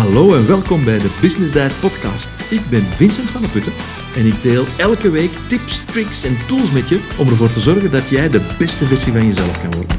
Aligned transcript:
Hallo 0.00 0.34
en 0.34 0.46
welkom 0.46 0.84
bij 0.84 0.98
de 0.98 1.18
Business 1.20 1.52
Diet 1.52 1.80
Podcast. 1.80 2.50
Ik 2.50 2.70
ben 2.70 2.82
Vincent 2.82 3.30
van 3.30 3.40
der 3.40 3.50
Putten 3.50 3.72
en 4.16 4.26
ik 4.26 4.42
deel 4.42 4.64
elke 4.78 5.10
week 5.10 5.30
tips, 5.30 5.84
tricks 5.84 6.24
en 6.24 6.46
tools 6.46 6.70
met 6.70 6.88
je 6.88 7.16
om 7.18 7.28
ervoor 7.28 7.52
te 7.52 7.60
zorgen 7.60 7.90
dat 7.90 8.08
jij 8.08 8.28
de 8.28 8.54
beste 8.58 8.84
versie 8.84 9.12
van 9.12 9.24
jezelf 9.24 9.60
kan 9.62 9.70
worden. 9.70 9.96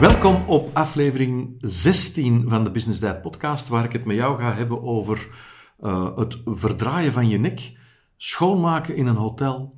Welkom 0.00 0.48
op 0.48 0.76
aflevering 0.76 1.54
16 1.58 2.48
van 2.48 2.64
de 2.64 2.70
Business 2.70 3.00
Diet 3.00 3.20
Podcast, 3.20 3.68
waar 3.68 3.84
ik 3.84 3.92
het 3.92 4.04
met 4.04 4.16
jou 4.16 4.38
ga 4.38 4.54
hebben 4.54 4.82
over 4.82 5.28
uh, 5.80 6.16
het 6.16 6.40
verdraaien 6.44 7.12
van 7.12 7.28
je 7.28 7.38
nek, 7.38 7.72
schoonmaken 8.16 8.96
in 8.96 9.06
een 9.06 9.16
hotel, 9.16 9.76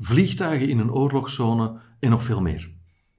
vliegtuigen 0.00 0.68
in 0.68 0.78
een 0.78 0.92
oorlogszone 0.92 1.80
en 2.00 2.10
nog 2.10 2.22
veel 2.22 2.40
meer. 2.40 2.70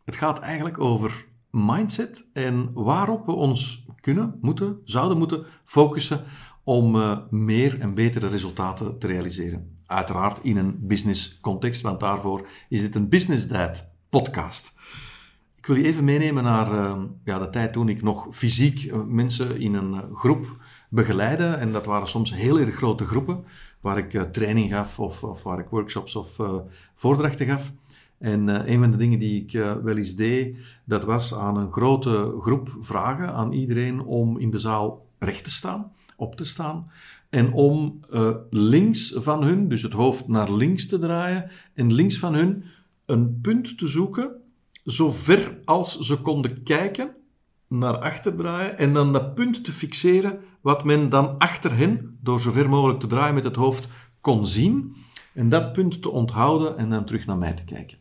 Het 0.04 0.16
gaat 0.16 0.40
eigenlijk 0.40 0.80
over 0.80 1.26
mindset 1.56 2.26
en 2.34 2.72
waarop 2.74 3.26
we 3.26 3.32
ons 3.32 3.86
kunnen, 4.00 4.38
moeten, 4.42 4.82
zouden 4.84 5.18
moeten 5.18 5.46
focussen 5.64 6.24
om 6.64 6.96
uh, 6.96 7.18
meer 7.30 7.80
en 7.80 7.94
betere 7.94 8.28
resultaten 8.28 9.00
te 9.00 9.08
realiseren. 9.08 9.78
Uiteraard 9.86 10.40
in 10.44 10.58
een 10.58 10.80
business 10.82 11.40
context, 11.42 11.82
want 11.82 12.00
daarvoor 12.00 12.48
is 12.70 12.82
dit 12.82 12.96
een 12.96 13.10
Business 13.10 13.48
Diet 13.48 13.88
podcast. 14.10 14.74
Ik 15.56 15.66
wil 15.66 15.76
je 15.76 15.84
even 15.84 16.04
meenemen 16.04 16.44
naar 16.44 16.74
uh, 16.74 17.04
ja, 17.24 17.40
de 17.40 17.50
tijd 17.50 17.74
toen 17.74 17.90
ik 17.90 18.02
nog 18.02 18.28
fysiek 18.32 18.84
uh, 18.84 19.04
mensen 19.04 19.60
in 19.60 19.74
een 19.74 20.16
groep 20.16 20.58
begeleidde. 20.90 21.46
En 21.46 21.72
dat 21.72 21.86
waren 21.86 22.08
soms 22.08 22.34
heel 22.34 22.60
erg 22.60 22.76
grote 22.76 23.06
groepen, 23.06 23.44
waar 23.82 23.98
ik 23.98 24.34
training 24.34 24.72
gaf 24.72 25.00
of, 25.00 25.24
of, 25.24 25.44
waar 25.44 25.60
ik 25.60 25.70
workshops 25.70 26.16
of 26.16 26.40
voordrachten 26.94 27.46
gaf. 27.46 27.74
En 28.18 28.48
uh, 28.48 28.68
een 28.68 28.80
van 28.80 28.92
de 28.92 28.98
dingen 28.98 29.20
die 29.20 29.42
ik 29.42 29.54
uh, 29.54 29.74
wel 29.74 29.98
eens 29.98 30.16
deed, 30.16 30.58
dat 30.86 31.04
was 31.04 31.36
aan 31.36 31.58
een 31.58 31.72
grote 31.72 32.38
groep 32.40 32.78
vragen 32.80 33.34
aan 33.34 33.52
iedereen 33.52 34.02
om 34.02 34.38
in 34.38 34.52
de 34.52 34.60
zaal 34.60 35.06
recht 35.20 35.44
te 35.44 35.52
staan, 35.52 35.92
op 36.16 36.36
te 36.36 36.46
staan. 36.46 36.92
En 37.30 37.54
om 37.54 38.00
uh, 38.12 38.36
links 38.50 39.14
van 39.16 39.44
hun, 39.44 39.68
dus 39.68 39.82
het 39.82 39.94
hoofd 39.94 40.28
naar 40.28 40.52
links 40.52 40.88
te 40.88 41.00
draaien, 41.00 41.52
en 41.74 41.94
links 41.94 42.18
van 42.18 42.34
hun 42.34 42.64
een 43.06 43.42
punt 43.42 43.78
te 43.78 43.88
zoeken, 43.88 44.32
zo 44.86 45.12
ver 45.12 45.58
als 45.66 46.00
ze 46.00 46.22
konden 46.22 46.64
kijken, 46.64 47.16
naar 47.68 47.98
achter 47.98 48.36
draaien 48.36 48.78
en 48.78 48.94
dan 48.94 49.14
dat 49.14 49.36
punt 49.36 49.64
te 49.64 49.72
fixeren 49.72 50.40
wat 50.62 50.84
men 50.84 51.10
dan 51.10 51.38
achter 51.38 51.78
hen, 51.78 52.18
door 52.22 52.42
zo 52.42 52.52
ver 52.52 52.70
mogelijk 52.70 53.00
te 53.00 53.08
draaien 53.08 53.34
met 53.34 53.44
het 53.44 53.56
hoofd, 53.56 53.88
kon 54.22 54.48
zien. 54.48 54.96
En 55.34 55.50
dat 55.50 55.74
punt 55.74 56.02
te 56.02 56.10
onthouden 56.10 56.78
en 56.78 56.90
dan 56.90 57.06
terug 57.06 57.26
naar 57.26 57.38
mij 57.38 57.54
te 57.54 57.64
kijken. 57.64 57.98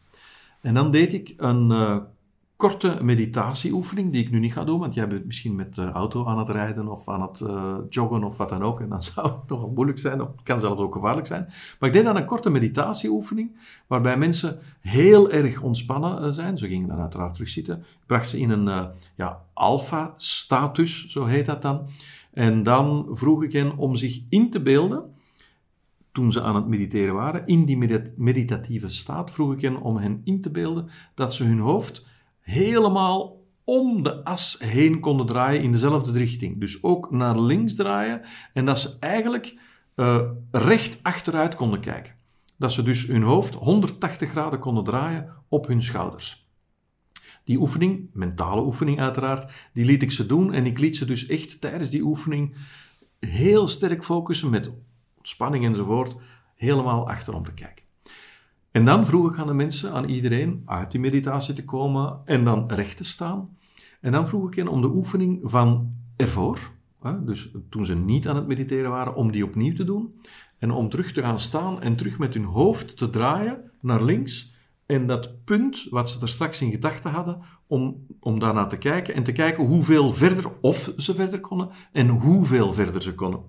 En 0.65 0.75
dan 0.75 0.91
deed 0.91 1.13
ik 1.13 1.35
een 1.37 1.71
uh, 1.71 1.97
korte 2.57 2.99
meditatieoefening, 3.03 4.13
die 4.13 4.25
ik 4.25 4.31
nu 4.31 4.39
niet 4.39 4.53
ga 4.53 4.65
doen, 4.65 4.79
want 4.79 4.95
jij 4.95 5.09
bent 5.09 5.25
misschien 5.27 5.55
met 5.55 5.75
de 5.75 5.91
auto 5.91 6.27
aan 6.27 6.39
het 6.39 6.49
rijden 6.49 6.89
of 6.89 7.09
aan 7.09 7.23
het 7.23 7.41
uh, 7.41 7.77
joggen 7.89 8.25
of 8.25 8.37
wat 8.37 8.49
dan 8.49 8.63
ook. 8.63 8.81
En 8.81 8.89
dan 8.89 9.03
zou 9.13 9.27
het 9.27 9.49
nogal 9.49 9.73
moeilijk 9.75 9.99
zijn, 9.99 10.21
of 10.21 10.29
het 10.29 10.43
kan 10.43 10.61
zelfs 10.61 10.81
ook 10.81 10.95
gevaarlijk 10.95 11.27
zijn. 11.27 11.45
Maar 11.79 11.89
ik 11.89 11.95
deed 11.95 12.05
dan 12.05 12.17
een 12.17 12.25
korte 12.25 12.51
meditatieoefening, 12.51 13.57
waarbij 13.87 14.17
mensen 14.17 14.59
heel 14.81 15.31
erg 15.31 15.63
ontspannen 15.63 16.25
uh, 16.25 16.31
zijn. 16.31 16.59
Ze 16.59 16.69
gingen 16.69 16.89
dan 16.89 17.01
uiteraard 17.01 17.35
terugzitten. 17.35 17.79
Ik 17.79 18.07
bracht 18.07 18.29
ze 18.29 18.39
in 18.39 18.51
een 18.51 18.91
ja, 19.15 19.43
alpha-status, 19.53 21.07
zo 21.07 21.25
heet 21.25 21.47
dat 21.47 21.63
dan. 21.63 21.87
En 22.33 22.63
dan 22.63 23.07
vroeg 23.11 23.43
ik 23.43 23.53
hen 23.53 23.77
om 23.77 23.97
zich 23.97 24.21
in 24.29 24.51
te 24.51 24.63
beelden 24.63 25.14
toen 26.15 26.33
ze 26.33 26.43
aan 26.43 26.55
het 26.55 26.67
mediteren 26.67 27.15
waren, 27.15 27.47
in 27.47 27.65
die 27.65 28.01
meditatieve 28.17 28.89
staat, 28.89 29.31
vroeg 29.31 29.53
ik 29.53 29.61
hen 29.61 29.81
om 29.81 29.97
hen 29.97 30.21
in 30.25 30.41
te 30.41 30.51
beelden 30.51 30.89
dat 31.15 31.35
ze 31.35 31.45
hun 31.45 31.59
hoofd 31.59 32.07
helemaal 32.41 33.43
om 33.65 34.03
de 34.03 34.25
as 34.25 34.57
heen 34.59 35.01
konden 35.01 35.27
draaien 35.27 35.63
in 35.63 35.73
dezelfde 35.73 36.19
richting. 36.19 36.61
Dus 36.61 36.83
ook 36.83 37.11
naar 37.11 37.41
links 37.41 37.75
draaien 37.75 38.23
en 38.53 38.65
dat 38.65 38.79
ze 38.79 38.97
eigenlijk 39.01 39.59
uh, 39.97 40.21
recht 40.51 40.99
achteruit 41.03 41.55
konden 41.55 41.81
kijken. 41.81 42.15
Dat 42.57 42.73
ze 42.73 42.83
dus 42.83 43.07
hun 43.07 43.23
hoofd 43.23 43.55
180 43.55 44.31
graden 44.31 44.59
konden 44.59 44.85
draaien 44.85 45.29
op 45.49 45.67
hun 45.67 45.83
schouders. 45.83 46.49
Die 47.45 47.61
oefening, 47.61 48.11
mentale 48.13 48.63
oefening 48.63 49.01
uiteraard, 49.01 49.53
die 49.73 49.85
liet 49.85 50.03
ik 50.03 50.13
ze 50.13 50.27
doen 50.27 50.53
en 50.53 50.67
ik 50.67 50.79
liet 50.79 50.97
ze 50.97 51.05
dus 51.05 51.27
echt 51.27 51.61
tijdens 51.61 51.91
die 51.91 52.03
oefening 52.03 52.57
heel 53.19 53.69
sterk 53.69 54.05
focussen 54.05 54.51
met 54.51 54.71
spanning 55.29 55.65
enzovoort, 55.65 56.17
helemaal 56.55 57.09
achterom 57.09 57.45
te 57.45 57.53
kijken. 57.53 57.85
En 58.71 58.85
dan 58.85 59.07
vroeg 59.07 59.31
ik 59.31 59.39
aan 59.39 59.47
de 59.47 59.55
mensen, 59.55 59.93
aan 59.93 60.09
iedereen, 60.09 60.63
uit 60.65 60.91
die 60.91 61.01
meditatie 61.01 61.55
te 61.55 61.65
komen 61.65 62.21
en 62.25 62.45
dan 62.45 62.71
recht 62.71 62.97
te 62.97 63.05
staan. 63.05 63.57
En 64.01 64.13
dan 64.13 64.29
vroeg 64.29 64.49
ik 64.49 64.55
hen 64.55 64.69
om 64.69 64.81
de 64.81 64.95
oefening 64.95 65.41
van 65.43 65.93
ervoor, 66.17 66.59
dus 67.25 67.51
toen 67.71 67.85
ze 67.85 67.97
niet 67.97 68.29
aan 68.29 68.37
het 68.37 68.47
mediteren 68.47 68.91
waren, 68.91 69.15
om 69.15 69.33
die 69.33 69.45
opnieuw 69.45 69.75
te 69.75 69.85
doen. 69.85 70.21
En 70.59 70.71
om 70.71 70.89
terug 70.89 71.13
te 71.13 71.23
gaan 71.23 71.41
staan 71.41 71.83
en 71.83 71.97
terug 71.97 72.19
met 72.19 72.35
hun 72.35 72.45
hoofd 72.45 72.97
te 72.97 73.11
draaien 73.11 73.71
naar 73.81 74.03
links. 74.03 74.57
En 74.87 75.07
dat 75.07 75.45
punt 75.45 75.87
wat 75.91 76.11
ze 76.11 76.21
er 76.21 76.29
straks 76.29 76.61
in 76.61 76.71
gedachten 76.71 77.11
hadden, 77.11 77.41
om, 77.67 78.07
om 78.21 78.39
daarna 78.39 78.67
te 78.67 78.79
kijken 78.79 79.15
en 79.15 79.23
te 79.23 79.33
kijken 79.33 79.67
hoeveel 79.67 80.13
verder, 80.13 80.45
of 80.61 80.93
ze 80.97 81.15
verder 81.15 81.41
konden 81.41 81.71
en 81.93 82.09
hoeveel 82.09 82.73
verder 82.73 83.03
ze 83.03 83.15
konden. 83.15 83.41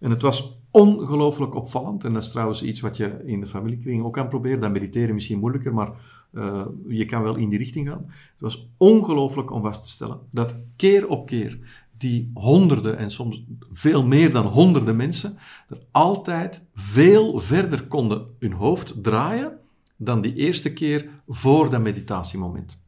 En 0.00 0.10
het 0.10 0.22
was 0.22 0.58
ongelooflijk 0.74 1.54
opvallend. 1.54 2.04
En 2.04 2.12
dat 2.12 2.22
is 2.22 2.30
trouwens 2.30 2.62
iets 2.62 2.80
wat 2.80 2.96
je 2.96 3.22
in 3.24 3.40
de 3.40 3.46
familiekring 3.46 4.04
ook 4.04 4.12
kan 4.12 4.28
proberen. 4.28 4.60
Dan 4.60 4.72
mediteren 4.72 5.14
misschien 5.14 5.38
moeilijker, 5.38 5.74
maar 5.74 5.92
uh, 6.32 6.64
je 6.88 7.04
kan 7.04 7.22
wel 7.22 7.36
in 7.36 7.48
die 7.48 7.58
richting 7.58 7.88
gaan. 7.88 8.04
Het 8.06 8.40
was 8.40 8.68
ongelooflijk 8.76 9.50
om 9.50 9.62
vast 9.62 9.82
te 9.82 9.88
stellen 9.88 10.18
dat 10.30 10.54
keer 10.76 11.08
op 11.08 11.26
keer 11.26 11.58
die 11.98 12.30
honderden 12.34 12.96
en 12.96 13.10
soms 13.10 13.44
veel 13.72 14.04
meer 14.04 14.32
dan 14.32 14.46
honderden 14.46 14.96
mensen 14.96 15.36
er 15.68 15.78
altijd 15.90 16.62
veel 16.74 17.38
verder 17.38 17.86
konden 17.86 18.26
hun 18.38 18.52
hoofd 18.52 19.02
draaien 19.02 19.58
dan 19.96 20.20
die 20.20 20.34
eerste 20.34 20.72
keer 20.72 21.08
voor 21.28 21.70
dat 21.70 21.80
meditatiemoment. 21.80 22.78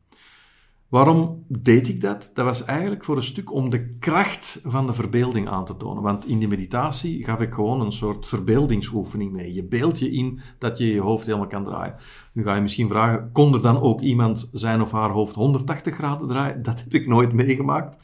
Waarom 0.89 1.45
deed 1.49 1.89
ik 1.89 2.01
dat? 2.01 2.31
Dat 2.35 2.45
was 2.45 2.65
eigenlijk 2.65 3.05
voor 3.05 3.17
een 3.17 3.23
stuk 3.23 3.53
om 3.53 3.71
de 3.71 3.97
kracht 3.99 4.61
van 4.65 4.87
de 4.87 4.95
verbeelding 4.95 5.49
aan 5.49 5.65
te 5.65 5.77
tonen. 5.77 6.03
Want 6.03 6.27
in 6.27 6.39
die 6.39 6.49
meditatie 6.49 7.25
gaf 7.25 7.41
ik 7.41 7.53
gewoon 7.53 7.81
een 7.81 7.93
soort 7.93 8.27
verbeeldingsoefening 8.27 9.33
mee. 9.33 9.55
Je 9.55 9.65
beeld 9.65 9.99
je 9.99 10.11
in 10.11 10.41
dat 10.59 10.79
je 10.79 10.93
je 10.93 11.01
hoofd 11.01 11.27
helemaal 11.27 11.47
kan 11.47 11.65
draaien. 11.65 11.97
Nu 12.33 12.43
ga 12.43 12.55
je 12.55 12.61
misschien 12.61 12.89
vragen, 12.89 13.33
kon 13.33 13.55
er 13.55 13.63
dan 13.63 13.81
ook 13.81 14.01
iemand 14.01 14.49
zijn 14.53 14.83
of 14.83 14.93
haar 14.93 15.11
hoofd 15.11 15.35
180 15.35 15.95
graden 15.95 16.29
draaien? 16.29 16.63
Dat 16.63 16.79
heb 16.79 16.95
ik 16.95 17.07
nooit 17.07 17.33
meegemaakt. 17.33 17.99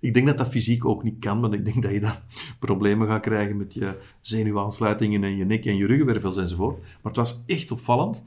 Ik 0.00 0.14
denk 0.14 0.26
dat 0.26 0.38
dat 0.38 0.48
fysiek 0.48 0.84
ook 0.84 1.02
niet 1.02 1.18
kan, 1.18 1.40
want 1.40 1.54
ik 1.54 1.64
denk 1.64 1.82
dat 1.82 1.92
je 1.92 2.00
dan 2.00 2.14
problemen 2.58 3.08
gaat 3.08 3.20
krijgen 3.20 3.56
met 3.56 3.74
je 3.74 3.98
zenuwaansluitingen 4.20 5.24
en 5.24 5.36
je 5.36 5.44
nek 5.44 5.64
en 5.64 5.76
je 5.76 5.86
ruggenwervels 5.86 6.36
enzovoort. 6.36 6.80
Maar 6.80 7.12
het 7.12 7.16
was 7.16 7.42
echt 7.46 7.70
opvallend. 7.70 8.24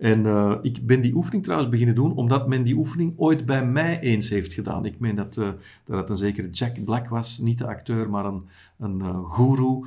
En 0.00 0.24
uh, 0.24 0.54
ik 0.62 0.86
ben 0.86 1.00
die 1.00 1.14
oefening 1.14 1.42
trouwens 1.42 1.70
beginnen 1.70 1.94
doen 1.94 2.14
omdat 2.14 2.48
men 2.48 2.62
die 2.62 2.76
oefening 2.76 3.12
ooit 3.16 3.46
bij 3.46 3.66
mij 3.66 4.00
eens 4.00 4.28
heeft 4.28 4.52
gedaan. 4.52 4.84
Ik 4.84 4.98
meen 4.98 5.14
dat, 5.14 5.36
uh, 5.36 5.48
dat 5.84 5.98
het 5.98 6.10
een 6.10 6.16
zekere 6.16 6.50
Jack 6.50 6.84
Black 6.84 7.08
was, 7.08 7.38
niet 7.38 7.58
de 7.58 7.66
acteur, 7.66 8.10
maar 8.10 8.24
een, 8.24 8.48
een 8.78 8.98
uh, 8.98 9.30
guru 9.30 9.86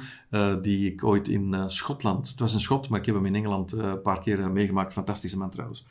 die 0.61 0.91
ik 0.91 1.03
ooit 1.03 1.27
in 1.27 1.55
Schotland, 1.67 2.29
het 2.29 2.39
was 2.39 2.53
een 2.53 2.59
Schot, 2.59 2.89
maar 2.89 2.99
ik 2.99 3.05
heb 3.05 3.15
hem 3.15 3.25
in 3.25 3.35
Engeland 3.35 3.71
een 3.71 4.01
paar 4.01 4.19
keer 4.19 4.51
meegemaakt, 4.51 4.93
fantastische 4.93 5.37
man 5.37 5.49
trouwens. 5.49 5.85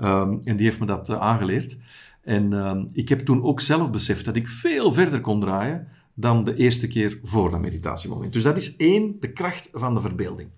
Um, 0.00 0.40
en 0.44 0.56
die 0.56 0.66
heeft 0.66 0.80
me 0.80 0.86
dat 0.86 1.10
aangeleerd. 1.10 1.76
En 2.22 2.52
ehm, 2.52 2.84
ik 2.92 3.08
heb 3.08 3.20
toen 3.20 3.42
ook 3.42 3.60
zelf 3.60 3.90
beseft 3.90 4.24
dat 4.24 4.36
ik 4.36 4.48
veel 4.48 4.92
verder 4.92 5.20
kon 5.20 5.40
draaien 5.40 5.88
dan 6.14 6.44
de 6.44 6.56
eerste 6.56 6.86
keer 6.86 7.18
voor 7.22 7.50
dat 7.50 7.60
meditatiemoment. 7.60 8.32
Dus 8.32 8.42
dat 8.42 8.56
is 8.56 8.76
één, 8.76 9.16
de 9.20 9.32
kracht 9.32 9.68
van 9.72 9.94
de 9.94 10.00
verbeelding. 10.00 10.48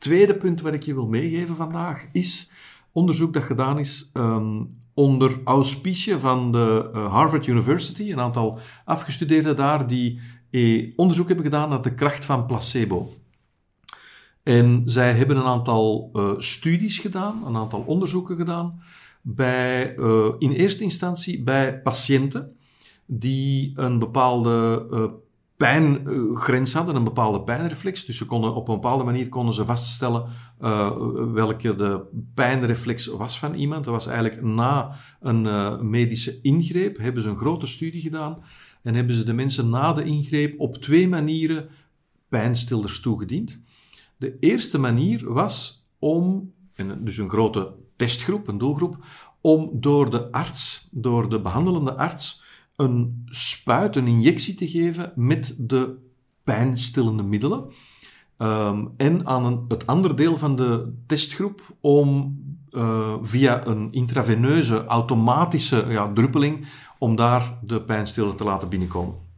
Tweede 0.00 0.36
punt 0.36 0.60
wat 0.60 0.74
ik 0.74 0.82
je 0.82 0.94
wil 0.94 1.06
meegeven 1.06 1.56
vandaag 1.56 2.06
is 2.12 2.50
onderzoek 2.92 3.32
dat 3.32 3.42
gedaan 3.42 3.78
is 3.78 4.10
um, 4.14 4.78
onder 4.94 5.40
auspicie 5.44 6.18
van 6.18 6.52
de 6.52 6.90
uh, 6.94 7.12
Harvard 7.12 7.46
University. 7.46 8.12
Een 8.12 8.20
aantal 8.20 8.58
afgestudeerden 8.84 9.56
daar 9.56 9.86
die 9.86 10.20
eh, 10.50 10.92
onderzoek 10.96 11.26
hebben 11.26 11.44
gedaan 11.44 11.68
naar 11.68 11.82
de 11.82 11.94
kracht 11.94 12.24
van 12.24 12.46
placebo. 12.46 13.12
En 14.42 14.82
zij 14.84 15.12
hebben 15.12 15.36
een 15.36 15.42
aantal 15.42 16.10
uh, 16.12 16.32
studies 16.38 16.98
gedaan, 16.98 17.46
een 17.46 17.56
aantal 17.56 17.80
onderzoeken 17.80 18.36
gedaan, 18.36 18.82
bij, 19.22 19.96
uh, 19.96 20.32
in 20.38 20.50
eerste 20.50 20.82
instantie 20.82 21.42
bij 21.42 21.80
patiënten 21.80 22.56
die 23.06 23.72
een 23.74 23.98
bepaalde 23.98 24.86
pijngrens 25.60 26.72
hadden, 26.72 26.96
een 26.96 27.04
bepaalde 27.04 27.42
pijnreflex. 27.42 28.04
Dus 28.04 28.16
ze 28.16 28.26
konden, 28.26 28.54
op 28.54 28.68
een 28.68 28.74
bepaalde 28.74 29.04
manier 29.04 29.28
konden 29.28 29.54
ze 29.54 29.64
vaststellen 29.64 30.24
uh, 30.60 30.90
welke 31.32 31.74
de 31.74 32.00
pijnreflex 32.34 33.06
was 33.06 33.38
van 33.38 33.54
iemand. 33.54 33.84
Dat 33.84 33.94
was 33.94 34.06
eigenlijk 34.06 34.42
na 34.42 34.96
een 35.20 35.44
uh, 35.44 35.80
medische 35.80 36.40
ingreep, 36.40 36.98
hebben 36.98 37.22
ze 37.22 37.28
een 37.28 37.36
grote 37.36 37.66
studie 37.66 38.00
gedaan 38.00 38.42
en 38.82 38.94
hebben 38.94 39.14
ze 39.14 39.24
de 39.24 39.32
mensen 39.32 39.68
na 39.68 39.92
de 39.92 40.04
ingreep 40.04 40.60
op 40.60 40.76
twee 40.76 41.08
manieren 41.08 41.68
pijnstillers 42.28 43.00
toegediend. 43.00 43.60
De 44.16 44.36
eerste 44.38 44.78
manier 44.78 45.32
was 45.32 45.86
om, 45.98 46.52
dus 46.98 47.16
een 47.16 47.30
grote 47.30 47.72
testgroep, 47.96 48.48
een 48.48 48.58
doelgroep, 48.58 49.04
om 49.40 49.70
door 49.72 50.10
de 50.10 50.32
arts, 50.32 50.88
door 50.90 51.28
de 51.28 51.40
behandelende 51.40 51.96
arts, 51.96 52.42
een 52.80 53.22
spuit, 53.26 53.96
een 53.96 54.06
injectie 54.06 54.54
te 54.54 54.68
geven 54.68 55.12
met 55.14 55.54
de 55.58 55.96
pijnstillende 56.44 57.22
middelen. 57.22 57.64
Ehm, 58.36 58.86
en 58.96 59.26
aan 59.26 59.44
een, 59.44 59.64
het 59.68 59.86
andere 59.86 60.14
deel 60.14 60.38
van 60.38 60.56
de 60.56 60.92
testgroep 61.06 61.60
om 61.80 62.38
uh, 62.70 63.14
via 63.20 63.66
een 63.66 63.92
intraveneuze 63.92 64.84
automatische 64.84 65.86
ja, 65.88 66.12
druppeling 66.12 66.66
om 66.98 67.16
daar 67.16 67.58
de 67.62 67.82
pijnstiller 67.82 68.34
te 68.34 68.44
laten 68.44 68.68
binnenkomen. 68.68 69.29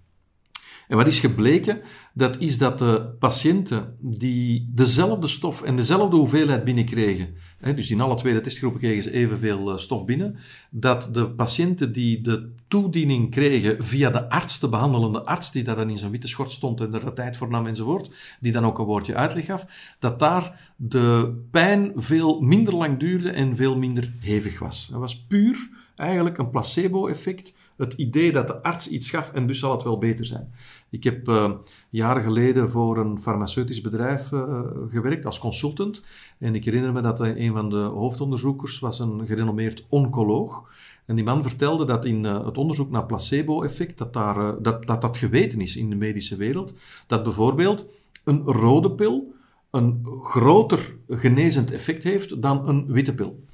En 0.93 0.99
wat 0.99 1.07
is 1.07 1.21
gebleken? 1.21 1.81
Dat 2.15 2.39
is 2.39 2.59
dat 2.59 2.79
de 2.79 3.15
patiënten 3.19 3.97
die 4.01 4.71
dezelfde 4.75 5.29
stof 5.29 5.63
en 5.63 5.77
dezelfde 5.77 6.17
hoeveelheid 6.17 6.65
binnenkregen, 6.65 7.35
hè, 7.59 7.75
dus 7.75 7.91
in 7.91 8.01
alle 8.01 8.15
twee 8.15 8.35
de 8.35 8.41
testgroepen 8.41 8.81
kregen 8.81 9.03
ze 9.03 9.13
evenveel 9.13 9.71
eh, 9.71 9.79
stof 9.79 10.05
binnen, 10.05 10.37
dat 10.71 11.09
de 11.13 11.31
patiënten 11.31 11.93
die 11.93 12.21
de 12.21 12.53
toediening 12.69 13.31
kregen 13.31 13.85
via 13.85 14.11
de 14.11 14.29
arts, 14.29 14.61
de 14.61 14.69
behandelende 14.69 15.23
arts, 15.23 15.53
die 15.53 15.63
daar 15.63 15.77
dan 15.77 15.91
in 15.91 15.99
zijn 15.99 16.11
witte 16.11 16.29
schort 16.29 16.53
stond 16.53 16.81
en 16.81 16.95
er 16.95 17.05
de 17.05 17.13
tijd 17.13 17.37
voor 17.37 17.49
nam 17.49 17.67
enzovoort, 17.67 18.11
die 18.41 18.53
dan 18.53 18.65
ook 18.65 18.79
een 18.79 18.85
woordje 18.85 19.15
uitleg 19.15 19.45
gaf, 19.45 19.67
dat 19.99 20.19
daar 20.19 20.73
de 20.77 21.35
pijn 21.51 21.93
veel 21.97 22.41
minder 22.41 22.75
lang 22.75 22.99
duurde 22.99 23.31
en 23.31 23.57
veel 23.57 23.77
minder 23.77 24.13
hevig 24.21 24.59
was. 24.59 24.89
Dat 24.91 25.01
was 25.01 25.25
puur 25.27 25.69
eigenlijk 25.97 26.39
een 26.39 26.51
placebo-effect 26.51 27.55
het 27.77 27.93
idee 27.93 28.33
dat 28.33 28.47
de 28.47 28.63
arts 28.63 28.89
iets 28.89 29.11
gaf 29.11 29.33
en 29.33 29.47
dus 29.47 29.59
zal 29.59 29.73
het 29.73 29.83
wel 29.83 29.99
beter 29.99 30.27
zijn. 30.27 30.53
Ik 30.91 31.05
heb 31.05 31.29
uh, 31.29 31.53
jaren 31.91 32.23
geleden 32.23 32.71
voor 32.71 32.99
een 32.99 33.21
farmaceutisch 33.21 33.81
bedrijf 33.81 34.31
uh, 34.33 34.61
gewerkt 34.91 35.27
als 35.27 35.39
consultant. 35.39 36.03
En 36.39 36.55
ik 36.55 36.65
herinner 36.65 36.93
me 36.93 37.01
dat 37.01 37.21
een 37.21 37.53
van 37.53 37.71
de 37.71 37.77
hoofdonderzoekers 37.77 38.79
was 38.79 38.99
een 38.99 39.27
gerenommeerd 39.27 39.87
oncoloog. 39.89 40.71
En 41.07 41.15
die 41.15 41.25
man 41.25 41.43
vertelde 41.43 41.85
dat 41.85 42.05
in 42.05 42.25
uh, 42.25 42.45
het 42.45 42.59
onderzoek 42.59 42.91
naar 42.91 43.07
placebo-effect, 43.07 43.99
dat, 43.99 44.13
daar, 44.13 44.63
dat, 44.63 44.87
dat 44.87 45.01
dat 45.01 45.17
geweten 45.17 45.61
is 45.61 45.77
in 45.77 45.91
de 45.91 45.97
medische 45.97 46.37
wereld. 46.37 46.75
Dat 47.07 47.23
bijvoorbeeld 47.23 47.87
een 48.25 48.43
rode 48.43 48.93
pil 48.93 49.35
een 49.73 50.07
groter 50.23 50.97
genezend 51.09 51.73
effect 51.73 52.03
heeft 52.03 52.43
dan 52.43 52.69
een 52.69 52.87
witte 52.87 53.15
pil. 53.15 53.45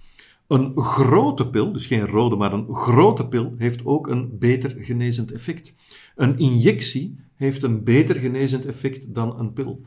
Een 0.48 0.72
grote 0.76 1.48
pil, 1.48 1.72
dus 1.72 1.86
geen 1.86 2.06
rode, 2.06 2.36
maar 2.36 2.52
een 2.52 2.74
grote 2.74 3.28
pil, 3.28 3.54
heeft 3.58 3.84
ook 3.84 4.06
een 4.06 4.38
beter 4.38 4.76
genezend 4.78 5.32
effect. 5.32 5.74
Een 6.16 6.38
injectie 6.38 7.20
heeft 7.36 7.62
een 7.62 7.84
beter 7.84 8.16
genezend 8.16 8.66
effect 8.66 9.14
dan 9.14 9.38
een 9.38 9.52
pil. 9.52 9.82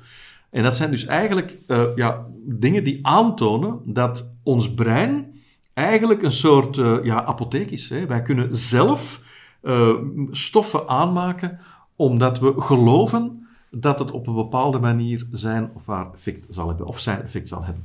En 0.50 0.64
dat 0.64 0.76
zijn 0.76 0.92
dus 0.92 1.06
eigenlijk 1.06 1.58
uh, 1.68 1.84
ja, 1.96 2.26
dingen 2.44 2.84
die 2.84 3.08
aantonen 3.08 3.80
dat 3.86 4.30
ons 4.44 4.74
brein 4.74 5.34
eigenlijk 5.74 6.22
een 6.22 6.32
soort 6.32 6.78
uh, 6.78 7.04
ja, 7.04 7.24
apotheek 7.24 7.72
is. 7.72 7.90
Hè. 7.90 8.06
Wij 8.06 8.22
kunnen 8.22 8.56
zelf 8.56 9.22
uh, 9.64 9.96
stoffen 10.32 10.88
aanmaken 10.88 11.60
omdat 11.96 12.40
we 12.40 12.62
geloven 12.62 13.48
dat 13.70 14.00
het 14.00 14.12
op 14.12 14.28
een 14.28 14.36
bepaalde 14.36 14.80
manier 14.80 15.28
zijn 15.32 15.72
of 15.74 15.88
haar 15.88 16.14
effect 16.14 16.48
zal 16.50 16.68
hebben, 16.68 16.86
of 16.86 17.00
zijn 17.00 17.22
effect 17.22 17.48
zal 17.48 17.64
hebben. 17.64 17.84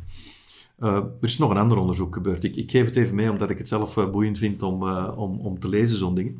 Uh, 0.78 0.94
er 0.94 1.11
is 1.20 1.38
nog 1.38 1.50
een 1.50 1.56
ander 1.56 1.78
onderzoek 1.78 2.14
gebeurd. 2.14 2.44
Ik, 2.44 2.56
ik, 2.56 2.70
geef 2.70 2.87
het 2.87 2.96
even 2.96 3.14
mee 3.14 3.31
omdat 3.31 3.50
ik 3.50 3.58
het 3.58 3.69
zelf 3.69 3.96
uh, 3.96 4.11
boeiend 4.11 4.38
vind 4.38 4.62
om, 4.62 4.82
uh, 4.82 5.12
om, 5.17 5.40
om 5.40 5.61
te 5.61 5.69
lezen, 5.69 5.96
zo'n 5.96 6.14
ding. 6.14 6.38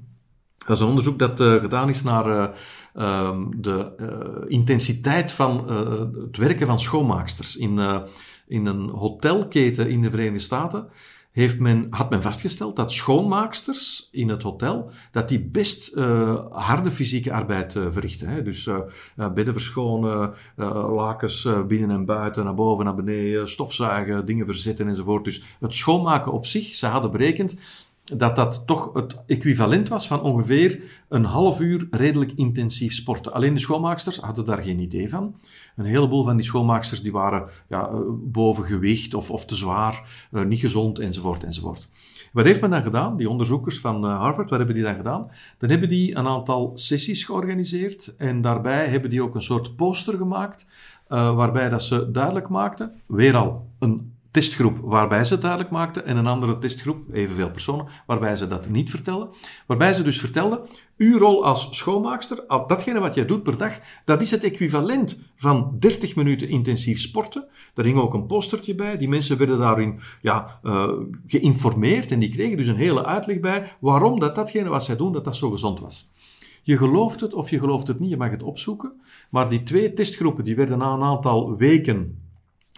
Dat 0.57 0.77
is 0.77 0.83
een 0.83 0.89
onderzoek 0.89 1.19
dat 1.19 1.41
gedaan 1.41 1.89
is 1.89 2.03
naar 2.03 2.55
ehm, 2.95 3.45
de 3.57 3.93
intensiteit 4.49 5.33
van 5.33 5.71
het 6.27 6.37
werken 6.37 6.67
van 6.67 6.81
schoonmaaksters. 6.81 7.57
In, 7.57 7.79
in 8.47 8.67
een 8.67 8.89
hotelketen 8.89 9.89
in 9.89 10.03
de 10.03 10.11
Verenigde 10.11 10.39
Staten 10.39 10.89
heeft 11.43 11.59
men, 11.59 11.87
had 11.91 12.11
men 12.11 12.23
vastgesteld 12.23 12.77
dat 12.77 12.93
schoonmaaksters 12.93 14.09
in 14.11 14.29
het 14.29 14.43
hotel, 14.43 14.91
dat 15.11 15.29
die 15.29 15.41
best 15.41 15.91
uh, 15.95 16.45
harde 16.51 16.91
fysieke 16.91 17.33
arbeid 17.33 17.75
uh, 17.75 17.87
verrichten. 17.91 18.29
Hè? 18.29 18.43
Dus 18.43 18.67
uh, 18.67 18.79
bedden 19.15 19.53
verschonen, 19.53 20.35
lakens 20.57 21.49
binnen 21.67 21.91
en 21.91 22.05
buiten, 22.05 22.45
naar 22.45 22.55
boven, 22.55 22.85
naar 22.85 22.95
beneden, 22.95 23.49
stofzuigen, 23.49 24.27
dingen 24.27 24.47
verzetten 24.47 24.89
enzovoort. 24.89 25.25
Dus 25.25 25.43
het 25.61 25.75
schoonmaken 25.75 26.33
op 26.33 26.47
zich, 26.47 26.75
ze 26.75 26.87
hadden 26.87 27.11
berekend 27.11 27.55
dat 28.15 28.37
dat 28.37 28.63
toch 28.67 28.91
het 28.93 29.17
equivalent 29.27 29.89
was 29.89 30.07
van 30.07 30.23
ongeveer 30.23 30.83
een 31.09 31.25
half 31.25 31.61
uur 31.61 31.87
redelijk 31.91 32.33
intensief 32.33 32.95
sporten. 32.95 33.33
Alleen 33.33 33.55
de 33.55 33.61
schoonmaaksters 33.61 34.17
hadden 34.17 34.45
daar 34.45 34.63
geen 34.63 34.79
idee 34.79 35.09
van. 35.09 35.37
Een 35.77 35.85
heleboel 35.85 36.25
van 36.25 36.37
die 36.37 36.45
schoonmaaksters 36.45 37.03
die 37.03 37.13
waren 37.13 37.49
ja, 37.69 37.89
eh, 37.89 37.99
boven 38.09 38.65
gewicht 38.65 39.15
of, 39.15 39.31
of 39.31 39.45
te 39.45 39.55
zwaar, 39.55 40.27
uh, 40.33 40.45
niet 40.45 40.61
gezond 40.61 40.99
enzovoort 40.99 41.45
enzovoort. 41.45 41.89
Wat 42.33 42.45
heeft 42.45 42.61
men 42.61 42.71
dan 42.71 42.83
gedaan? 42.83 43.17
Die 43.17 43.31
onderzoekers 43.31 43.81
van 43.81 44.05
uh, 44.05 44.19
Harvard, 44.19 44.51
wat 44.51 44.59
hebben 44.59 44.77
die 44.77 44.85
dan 44.85 44.95
gedaan? 44.95 45.31
Dan 45.59 45.71
hebben 45.71 45.89
die 45.89 46.17
een 46.17 46.27
aantal 46.27 46.73
sessies 46.75 47.25
georganiseerd 47.25 48.15
en 48.17 48.41
daarbij 48.41 48.87
hebben 48.87 49.11
die 49.11 49.23
ook 49.23 49.35
een 49.35 49.43
soort 49.43 49.77
poster 49.77 50.17
gemaakt 50.17 50.67
waarbij 51.09 51.69
dat 51.69 51.83
ze 51.83 52.11
duidelijk 52.11 52.49
maakten, 52.49 52.93
weer 53.07 53.37
al 53.37 53.71
een 53.79 54.16
testgroep 54.37 54.79
waarbij 54.83 55.25
ze 55.25 55.33
het 55.33 55.43
duidelijk 55.43 55.71
maakten 55.71 56.07
en 56.07 56.17
een 56.17 56.27
andere 56.27 56.59
testgroep, 56.59 57.13
evenveel 57.13 57.51
personen, 57.51 57.87
waarbij 58.07 58.37
ze 58.37 58.47
dat 58.47 58.69
niet 58.69 58.91
vertelden. 58.91 59.29
Waarbij 59.67 59.93
ze 59.93 60.03
dus 60.03 60.21
vertelden, 60.21 60.61
uw 60.97 61.19
rol 61.19 61.45
als 61.45 61.69
schoonmaakster, 61.71 62.45
datgene 62.67 63.01
wat 63.01 63.15
jij 63.15 63.27
doet 63.27 63.43
per 63.43 63.57
dag, 63.57 63.81
dat 64.05 64.21
is 64.21 64.31
het 64.31 64.45
equivalent 64.45 65.21
van 65.37 65.77
30 65.79 66.17
minuten 66.17 66.49
intensief 66.49 67.01
sporten. 67.01 67.47
Daar 67.75 67.85
hing 67.85 67.99
ook 67.99 68.15
een 68.15 68.27
postertje 68.27 68.75
bij. 68.75 68.97
Die 68.97 69.09
mensen 69.09 69.39
werden 69.39 69.59
daarin 69.59 70.01
ja, 70.23 70.61
uh, 70.63 70.93
geïnformeerd 71.27 72.11
en 72.11 72.19
die 72.19 72.31
kregen 72.31 72.57
dus 72.57 72.67
een 72.67 72.77
hele 72.77 73.05
uitleg 73.05 73.41
bij 73.41 73.77
waarom 73.81 74.21
dat 74.21 74.35
datgene 74.35 74.69
wat 74.69 74.85
zij 74.85 74.97
doen, 74.97 75.13
dat 75.13 75.25
dat 75.25 75.37
zo 75.37 75.51
gezond 75.51 75.81
was. 75.81 76.11
Je 76.63 76.77
gelooft 76.77 77.21
het 77.21 77.35
of 77.35 77.51
je 77.51 77.59
gelooft 77.59 77.89
het 77.89 78.01
niet, 78.01 78.11
je 78.11 78.17
mag 78.17 78.31
het 78.31 78.43
opzoeken. 78.43 78.93
Maar 79.31 79.49
die 79.49 79.63
twee 79.63 79.93
testgroepen 79.93 80.45
die 80.45 80.57
werden 80.57 80.79
na 80.79 80.93
een 80.93 81.03
aantal 81.03 81.57
weken 81.57 82.25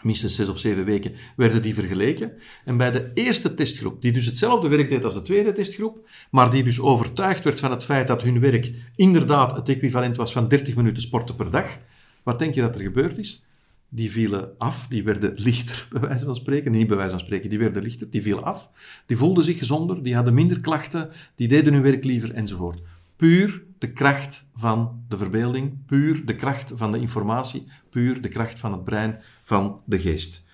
minstens 0.03 0.35
zes 0.35 0.49
of 0.49 0.59
zeven 0.59 0.85
weken, 0.85 1.13
werden 1.37 1.63
die 1.63 1.75
vergeleken. 1.75 2.33
En 2.65 2.77
bij 2.77 2.91
de 2.91 3.11
eerste 3.15 3.55
testgroep, 3.55 4.03
die 4.03 4.13
dus 4.13 4.27
hetzelfde 4.27 4.69
werk 4.69 4.91
deed 4.91 5.05
als 5.05 5.15
de 5.15 5.23
tweede 5.23 5.53
testgroep, 5.53 6.09
maar 6.31 6.51
die 6.51 6.65
dus 6.65 6.81
overtuigd 6.81 7.45
werd 7.45 7.61
van 7.61 7.71
het 7.71 7.85
feit 7.85 8.07
dat 8.07 8.23
hun 8.23 8.41
werk 8.41 8.73
inderdaad 8.97 9.57
het 9.57 9.69
equivalent 9.69 10.17
was 10.17 10.33
van 10.33 10.49
30 10.49 10.77
minuten 10.77 11.03
sporten 11.03 11.35
per 11.35 11.51
dag, 11.51 11.79
wat 12.23 12.39
denk 12.39 12.55
je 12.55 12.61
dat 12.61 12.75
er 12.75 12.81
gebeurd 12.81 13.19
is? 13.19 13.45
Die 13.91 14.11
vielen 14.11 14.51
af, 14.59 14.87
die 14.87 15.05
werden 15.05 15.33
lichter, 15.37 15.89
bij 15.91 16.01
wijze 16.01 16.25
van 16.25 16.35
spreken. 16.35 16.73
Niet 16.73 16.87
bij 16.87 16.97
wijze 16.97 17.11
van 17.11 17.21
spreken, 17.21 17.51
die 17.51 17.59
werden 17.59 17.83
lichter, 17.83 18.11
die 18.11 18.23
vielen 18.23 18.45
af. 18.45 18.71
Die 19.07 19.17
voelden 19.17 19.45
zich 19.45 19.59
gezonder, 19.59 20.03
die 20.03 20.15
hadden 20.15 20.35
minder 20.35 20.61
klachten, 20.61 21.11
die 21.35 21.49
deden 21.49 21.73
hun 21.73 21.83
werk 21.83 22.05
liever, 22.05 22.33
enzovoort. 22.33 22.81
Puur 23.19 23.65
de 23.79 23.93
kracht 23.93 24.45
van 24.55 25.05
de 25.09 25.17
verbeelding, 25.17 25.87
puur 25.87 26.27
de 26.27 26.37
kracht 26.37 26.73
van 26.75 26.93
de 26.93 27.01
informatie, 27.01 27.69
puur 27.91 28.21
de 28.23 28.29
kracht 28.29 28.59
van 28.59 28.73
het 28.73 28.85
brein, 28.85 29.23
van 29.43 29.81
de 29.85 29.99
geest. 29.99 30.45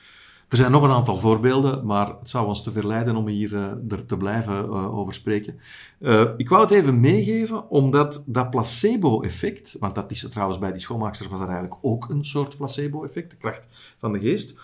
Er 0.49 0.57
zijn 0.57 0.71
nog 0.71 0.83
een 0.83 0.91
aantal 0.91 1.19
voorbeelden, 1.19 1.87
maar 1.87 2.09
het 2.19 2.31
zou 2.31 2.47
ons 2.47 2.63
te 2.63 2.73
verleiden 2.73 3.17
om 3.17 3.29
hier 3.29 3.53
uh, 3.53 3.71
er 3.89 4.07
te 4.07 4.17
blijven 4.17 4.65
uh, 4.65 4.99
over 4.99 5.15
spreken. 5.15 5.61
Uh, 6.01 6.25
ik 6.37 6.49
wou 6.49 6.63
het 6.63 6.71
even 6.71 7.01
meegeven, 7.01 7.71
omdat 7.71 8.23
dat 8.27 8.51
placebo-effect, 8.51 9.77
want 9.81 9.95
dat 9.95 10.11
is 10.11 10.29
trouwens 10.31 10.59
bij 10.59 10.73
die 10.73 10.81
schoonmaaksters 10.81 11.31
was 11.31 11.39
dat 11.39 11.49
eigenlijk 11.49 11.79
ook 11.83 12.09
een 12.09 12.25
soort 12.25 12.57
placebo-effect, 12.57 13.31
de 13.31 13.37
kracht 13.37 13.95
van 13.99 14.13
de 14.13 14.19
geest, 14.19 14.55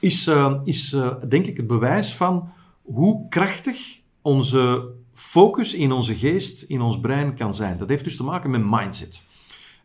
is, 0.00 0.30
is 0.64 0.96
denk 1.28 1.46
ik 1.46 1.56
het 1.56 1.66
bewijs 1.66 2.14
van 2.14 2.48
hoe 2.82 3.28
krachtig 3.28 4.00
onze 4.22 4.92
focus 5.18 5.74
in 5.74 5.92
onze 5.92 6.14
geest, 6.14 6.62
in 6.62 6.80
ons 6.80 7.00
brein 7.00 7.34
kan 7.34 7.54
zijn. 7.54 7.78
Dat 7.78 7.88
heeft 7.88 8.04
dus 8.04 8.16
te 8.16 8.22
maken 8.22 8.50
met 8.50 8.64
mindset. 8.64 9.22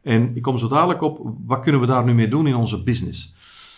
En 0.02 0.36
ik 0.36 0.42
kom 0.42 0.58
zo 0.58 0.68
dadelijk 0.68 1.02
op, 1.02 1.34
wat 1.46 1.60
kunnen 1.60 1.82
we 1.82 1.88
daar 1.88 2.04
nu 2.04 2.14
mee 2.14 2.28
doen 2.28 2.48
in 2.48 2.56
onze 2.56 2.84
business? 2.84 3.36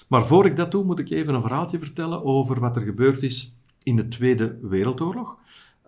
Maar 0.07 0.25
voor 0.25 0.45
ik 0.45 0.55
dat 0.55 0.71
doe, 0.71 0.83
moet 0.83 0.99
ik 0.99 1.09
even 1.09 1.33
een 1.33 1.41
verhaaltje 1.41 1.79
vertellen 1.79 2.23
over 2.23 2.59
wat 2.59 2.75
er 2.75 2.81
gebeurd 2.81 3.23
is 3.23 3.55
in 3.83 3.95
de 3.95 4.07
Tweede 4.07 4.57
Wereldoorlog. 4.61 5.37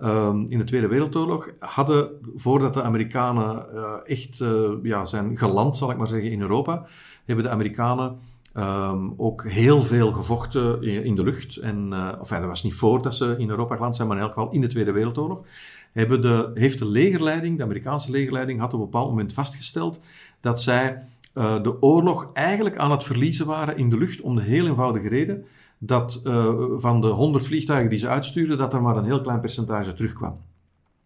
Um, 0.03 0.45
in 0.49 0.57
de 0.57 0.63
Tweede 0.63 0.87
Wereldoorlog 0.87 1.51
hadden, 1.59 2.09
voordat 2.35 2.73
de 2.73 2.83
Amerikanen 2.83 3.65
uh, 3.73 3.93
echt 4.03 4.39
uh, 4.39 4.69
ja, 4.83 5.05
zijn 5.05 5.37
geland, 5.37 5.77
zal 5.77 5.91
ik 5.91 5.97
maar 5.97 6.07
zeggen, 6.07 6.31
in 6.31 6.41
Europa, 6.41 6.87
hebben 7.25 7.45
de 7.45 7.51
Amerikanen 7.51 8.19
um, 8.57 9.13
ook 9.17 9.47
heel 9.47 9.83
veel 9.83 10.11
gevochten 10.11 10.83
in, 10.83 11.15
de 11.15 11.23
lucht. 11.23 11.55
En, 11.55 11.89
uh, 11.91 12.07
enfin, 12.19 12.39
dat 12.39 12.49
was 12.49 12.63
niet 12.63 12.73
voordat 12.73 13.15
ze 13.15 13.35
in 13.37 13.49
Europa 13.49 13.75
geland 13.75 13.95
zijn, 13.95 14.07
maar 14.07 14.17
in 14.17 14.23
elk 14.23 14.33
geval 14.33 14.51
in 14.51 14.61
de 14.61 14.67
Tweede 14.67 14.91
Wereldoorlog. 14.91 15.43
Hebben 15.91 16.21
de, 16.21 16.51
heeft 16.53 16.79
de 16.79 16.87
legerleiding, 16.87 17.57
de 17.57 17.63
Amerikaanse 17.63 18.11
legerleiding, 18.11 18.59
had 18.59 18.73
op 18.73 18.79
een 18.79 18.85
bepaald 18.85 19.09
moment 19.09 19.33
vastgesteld 19.33 19.99
dat 20.39 20.61
zij 20.61 21.03
uh, 21.33 21.63
de 21.63 21.81
oorlog 21.81 22.29
eigenlijk 22.33 22.77
aan 22.77 22.91
het 22.91 23.03
verliezen 23.03 23.45
waren 23.45 23.77
in 23.77 23.89
de 23.89 23.97
lucht 23.97 24.21
om 24.21 24.35
de 24.35 24.41
heel 24.41 24.67
eenvoudige 24.67 25.07
reden 25.07 25.45
dat 25.77 26.21
uh, 26.23 26.55
van 26.77 27.01
de 27.01 27.07
100 27.07 27.45
vliegtuigen 27.45 27.89
die 27.89 27.99
ze 27.99 28.07
uitstuurden, 28.07 28.57
dat 28.57 28.73
er 28.73 28.81
maar 28.81 28.97
een 28.97 29.05
heel 29.05 29.21
klein 29.21 29.39
percentage 29.39 29.93
terugkwam. 29.93 30.37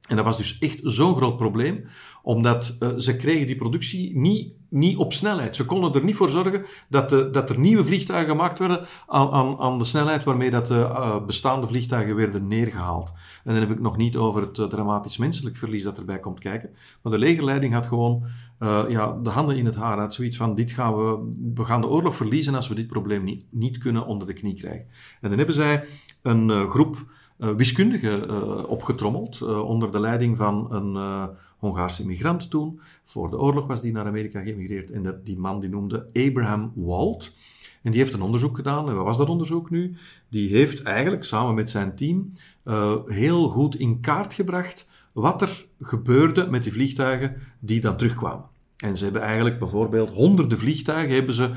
En 0.07 0.15
dat 0.15 0.25
was 0.25 0.37
dus 0.37 0.57
echt 0.59 0.79
zo'n 0.83 1.15
groot 1.15 1.37
probleem, 1.37 1.85
omdat 2.23 2.75
uh, 2.79 2.89
ze 2.97 3.15
kregen 3.15 3.47
die 3.47 3.55
productie 3.55 4.17
niet, 4.17 4.53
niet 4.69 4.97
op 4.97 5.13
snelheid. 5.13 5.55
Ze 5.55 5.65
konden 5.65 5.93
er 5.93 6.03
niet 6.03 6.15
voor 6.15 6.29
zorgen 6.29 6.65
dat, 6.89 7.09
de, 7.09 7.29
dat 7.29 7.49
er 7.49 7.59
nieuwe 7.59 7.85
vliegtuigen 7.85 8.29
gemaakt 8.29 8.59
werden 8.59 8.87
aan, 9.07 9.29
aan, 9.29 9.59
aan 9.59 9.77
de 9.77 9.83
snelheid 9.83 10.23
waarmee 10.23 10.51
dat 10.51 10.67
de 10.67 10.73
uh, 10.73 11.25
bestaande 11.25 11.67
vliegtuigen 11.67 12.15
werden 12.15 12.47
neergehaald. 12.47 13.13
En 13.43 13.53
dan 13.53 13.61
heb 13.61 13.71
ik 13.71 13.79
nog 13.79 13.97
niet 13.97 14.17
over 14.17 14.41
het 14.41 14.69
dramatisch 14.69 15.17
menselijk 15.17 15.57
verlies 15.57 15.83
dat 15.83 15.97
erbij 15.97 16.19
komt 16.19 16.39
kijken. 16.39 16.69
Maar 17.01 17.11
de 17.11 17.19
legerleiding 17.19 17.73
had 17.73 17.85
gewoon 17.85 18.23
ja, 18.89 19.19
de 19.23 19.29
handen 19.29 19.57
in 19.57 19.65
het 19.65 19.75
haar. 19.75 19.99
Had 19.99 20.13
zoiets 20.13 20.37
van, 20.37 20.55
dit 20.55 20.71
gaan 20.71 20.95
we, 20.95 21.33
we 21.53 21.65
gaan 21.65 21.81
de 21.81 21.87
oorlog 21.87 22.15
verliezen 22.15 22.55
als 22.55 22.67
we 22.67 22.75
dit 22.75 22.87
probleem 22.87 23.23
niet, 23.23 23.45
niet 23.49 23.77
kunnen 23.77 24.05
onder 24.05 24.27
de 24.27 24.33
knie 24.33 24.53
krijgen. 24.53 24.85
En 25.21 25.29
dan 25.29 25.37
hebben 25.37 25.55
zij 25.55 25.85
een 26.21 26.69
groep 26.69 27.05
uh, 27.41 27.49
wiskundige 27.49 28.27
uh, 28.27 28.69
opgetrommeld, 28.69 29.39
uh, 29.43 29.69
onder 29.69 29.91
de 29.91 29.99
leiding 29.99 30.37
van 30.37 30.67
een 30.73 31.29
Hongaarse 31.57 32.01
immigrant 32.01 32.49
toen. 32.49 32.79
Voor 33.03 33.29
de 33.29 33.39
oorlog 33.39 33.67
was 33.67 33.81
die 33.81 33.91
naar 33.91 34.05
Amerika 34.05 34.41
geëmigreerd 34.41 34.91
en 34.91 35.03
dat, 35.03 35.25
die 35.25 35.37
man 35.37 35.59
die 35.59 35.69
noemde 35.69 36.07
Abraham 36.13 36.71
Walt. 36.75 37.33
En 37.81 37.91
die 37.91 37.99
heeft 37.99 38.13
een 38.13 38.21
onderzoek 38.21 38.55
gedaan. 38.55 38.89
En 38.89 38.95
wat 38.95 39.05
was 39.05 39.17
dat 39.17 39.29
onderzoek 39.29 39.69
nu? 39.69 39.95
Die 40.29 40.49
heeft 40.49 40.81
eigenlijk 40.81 41.23
samen 41.23 41.55
met 41.55 41.69
zijn 41.69 41.95
team 41.95 42.31
heel 43.05 43.49
goed 43.49 43.75
in 43.75 43.99
kaart 43.99 44.33
gebracht 44.33 44.87
wat 45.11 45.41
er 45.41 45.65
gebeurde 45.79 46.47
met 46.49 46.63
die 46.63 46.73
vliegtuigen 46.73 47.35
die 47.59 47.81
dan 47.81 47.97
terugkwamen. 47.97 48.45
En 48.77 48.97
ze 48.97 49.03
hebben 49.03 49.21
eigenlijk 49.21 49.59
bijvoorbeeld 49.59 50.09
honderden 50.09 50.57
vliegtuigen 50.57 51.15
hebben 51.15 51.35
ze, 51.35 51.51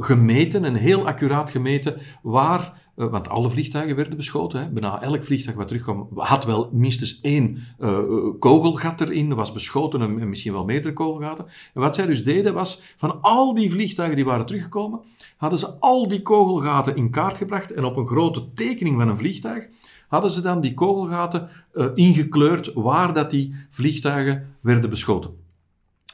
gemeten 0.00 0.64
en 0.64 0.74
heel 0.74 1.06
accuraat 1.06 1.50
gemeten 1.50 2.00
waar 2.22 2.87
want 3.06 3.28
alle 3.28 3.50
vliegtuigen 3.50 3.96
werden 3.96 4.16
beschoten. 4.16 4.60
Hè. 4.60 4.68
Bijna 4.70 5.02
elk 5.02 5.24
vliegtuig 5.24 5.56
wat 5.56 5.68
terugkwam 5.68 6.08
had 6.14 6.44
wel 6.44 6.70
minstens 6.72 7.20
één 7.20 7.58
uh, 7.78 7.98
kogelgat 8.38 9.00
erin, 9.00 9.34
was 9.34 9.52
beschoten 9.52 10.00
en 10.00 10.28
misschien 10.28 10.52
wel 10.52 10.64
meerdere 10.64 10.92
kogelgaten. 10.92 11.46
En 11.74 11.80
wat 11.80 11.94
zij 11.94 12.06
dus 12.06 12.24
deden 12.24 12.54
was, 12.54 12.82
van 12.96 13.22
al 13.22 13.54
die 13.54 13.70
vliegtuigen 13.70 14.16
die 14.16 14.24
waren 14.24 14.46
teruggekomen, 14.46 15.00
hadden 15.36 15.58
ze 15.58 15.78
al 15.78 16.08
die 16.08 16.22
kogelgaten 16.22 16.96
in 16.96 17.10
kaart 17.10 17.36
gebracht 17.36 17.72
en 17.72 17.84
op 17.84 17.96
een 17.96 18.06
grote 18.06 18.52
tekening 18.54 18.96
van 18.96 19.08
een 19.08 19.18
vliegtuig 19.18 19.68
hadden 20.08 20.30
ze 20.30 20.40
dan 20.40 20.60
die 20.60 20.74
kogelgaten 20.74 21.48
uh, 21.74 21.86
ingekleurd 21.94 22.70
waar 22.74 23.12
dat 23.12 23.30
die 23.30 23.54
vliegtuigen 23.70 24.54
werden 24.60 24.90
beschoten. 24.90 25.30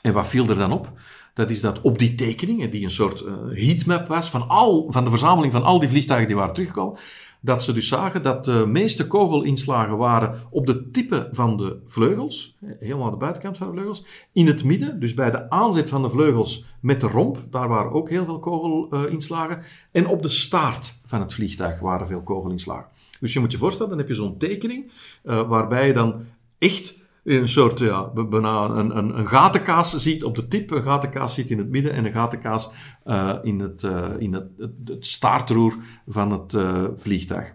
En 0.02 0.12
wat 0.12 0.26
viel 0.26 0.48
er 0.48 0.56
dan 0.56 0.72
op? 0.72 0.92
Dat 1.34 1.50
is 1.50 1.60
dat 1.60 1.80
op 1.80 1.98
die 1.98 2.14
tekeningen, 2.14 2.70
die 2.70 2.84
een 2.84 2.90
soort 2.90 3.22
uh, 3.22 3.32
heatmap 3.50 4.08
was 4.08 4.30
van, 4.30 4.48
al, 4.48 4.86
van 4.90 5.04
de 5.04 5.10
verzameling 5.10 5.52
van 5.52 5.62
al 5.62 5.80
die 5.80 5.88
vliegtuigen 5.88 6.28
die 6.28 6.36
waren 6.36 6.54
teruggekomen, 6.54 6.98
dat 7.40 7.62
ze 7.62 7.72
dus 7.72 7.88
zagen 7.88 8.22
dat 8.22 8.44
de 8.44 8.64
meeste 8.66 9.06
kogelinslagen 9.06 9.96
waren 9.96 10.42
op 10.50 10.66
de 10.66 10.90
tippen 10.90 11.28
van 11.32 11.56
de 11.56 11.80
vleugels, 11.86 12.56
helemaal 12.78 13.04
aan 13.04 13.10
de 13.10 13.16
buitenkant 13.16 13.56
van 13.56 13.66
de 13.66 13.72
vleugels. 13.72 14.04
In 14.32 14.46
het 14.46 14.64
midden, 14.64 15.00
dus 15.00 15.14
bij 15.14 15.30
de 15.30 15.50
aanzet 15.50 15.88
van 15.88 16.02
de 16.02 16.10
vleugels 16.10 16.64
met 16.80 17.00
de 17.00 17.06
romp, 17.06 17.46
daar 17.50 17.68
waren 17.68 17.92
ook 17.92 18.10
heel 18.10 18.24
veel 18.24 18.38
kogelinslagen. 18.38 19.62
En 19.92 20.06
op 20.06 20.22
de 20.22 20.28
staart 20.28 20.98
van 21.04 21.20
het 21.20 21.34
vliegtuig 21.34 21.80
waren 21.80 22.06
veel 22.06 22.22
kogelinslagen. 22.22 22.90
Dus 23.20 23.32
je 23.32 23.40
moet 23.40 23.52
je 23.52 23.58
voorstellen, 23.58 23.90
dan 23.90 23.98
heb 23.98 24.08
je 24.08 24.14
zo'n 24.14 24.38
tekening 24.38 24.92
uh, 25.24 25.48
waarbij 25.48 25.86
je 25.86 25.92
dan 25.92 26.22
echt 26.58 27.02
een 27.24 27.48
soort, 27.48 27.78
ja, 27.78 28.10
bijna 28.14 28.64
een, 28.64 28.96
een, 28.98 29.18
een 29.18 29.28
gatenkaas 29.28 29.96
ziet 29.96 30.24
op 30.24 30.36
de 30.36 30.48
tip, 30.48 30.70
een 30.70 30.82
gatenkaas 30.82 31.34
ziet 31.34 31.50
in 31.50 31.58
het 31.58 31.70
midden 31.70 31.92
en 31.92 32.04
een 32.04 32.12
gatenkaas 32.12 32.72
uh, 33.06 33.34
in, 33.42 33.60
het, 33.60 33.82
uh, 33.82 34.08
in 34.18 34.32
het, 34.32 34.48
staartroer 34.98 35.76
van 36.06 36.32
het 36.32 36.52
uh, 36.52 36.84
vliegtuig. 36.96 37.54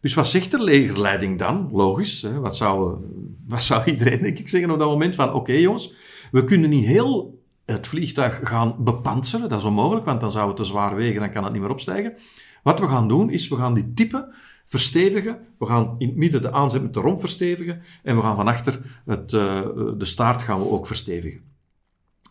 Dus 0.00 0.14
wat 0.14 0.28
zegt 0.28 0.50
de 0.50 0.62
legerleiding 0.62 1.38
dan? 1.38 1.68
Logisch, 1.72 2.22
hè? 2.22 2.40
Wat, 2.40 2.56
zou, 2.56 2.98
wat 3.48 3.64
zou 3.64 3.84
iedereen 3.84 4.22
denk 4.22 4.38
ik 4.38 4.48
zeggen 4.48 4.70
op 4.70 4.78
dat 4.78 4.88
moment? 4.88 5.14
Van 5.14 5.32
oké 5.32 5.52
jongens, 5.52 5.94
we 6.30 6.44
kunnen 6.44 6.70
niet 6.70 6.86
heel 6.86 7.38
het 7.64 7.86
vliegtuig 7.86 8.40
gaan 8.42 8.74
bepanseren, 8.78 9.48
dat 9.48 9.58
is 9.58 9.64
onmogelijk, 9.64 10.06
want 10.06 10.20
dan 10.20 10.30
zou 10.30 10.48
het 10.48 10.56
te 10.56 10.64
zwaar 10.64 10.96
wegen, 10.96 11.20
dan 11.20 11.30
kan 11.30 11.44
het 11.44 11.52
niet 11.52 11.62
meer 11.62 11.70
opstijgen. 11.70 12.14
Wat 12.62 12.80
we 12.80 12.88
gaan 12.88 13.08
doen, 13.08 13.30
is 13.30 13.48
we 13.48 13.56
gaan 13.56 13.74
die 13.74 13.92
typen 13.94 14.34
verstevigen. 14.70 15.38
We 15.58 15.66
gaan 15.66 15.94
in 15.98 16.08
het 16.08 16.16
midden 16.16 16.42
de 16.42 16.52
aanzet 16.52 16.82
met 16.82 16.94
de 16.94 17.00
romp 17.00 17.20
verstevigen. 17.20 17.82
En 18.02 18.16
we 18.16 18.22
gaan 18.22 18.36
van 18.36 18.48
achter 18.48 19.02
het, 19.04 19.32
uh, 19.32 19.60
de 19.98 20.04
staart 20.04 20.42
gaan 20.42 20.58
we 20.58 20.68
ook 20.68 20.86
verstevigen. 20.86 21.42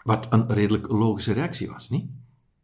Wat 0.04 0.28
een 0.30 0.48
redelijk 0.48 0.88
logische 0.88 1.34
reactie 1.34 1.68
was, 1.68 1.90
niet? 1.90 2.10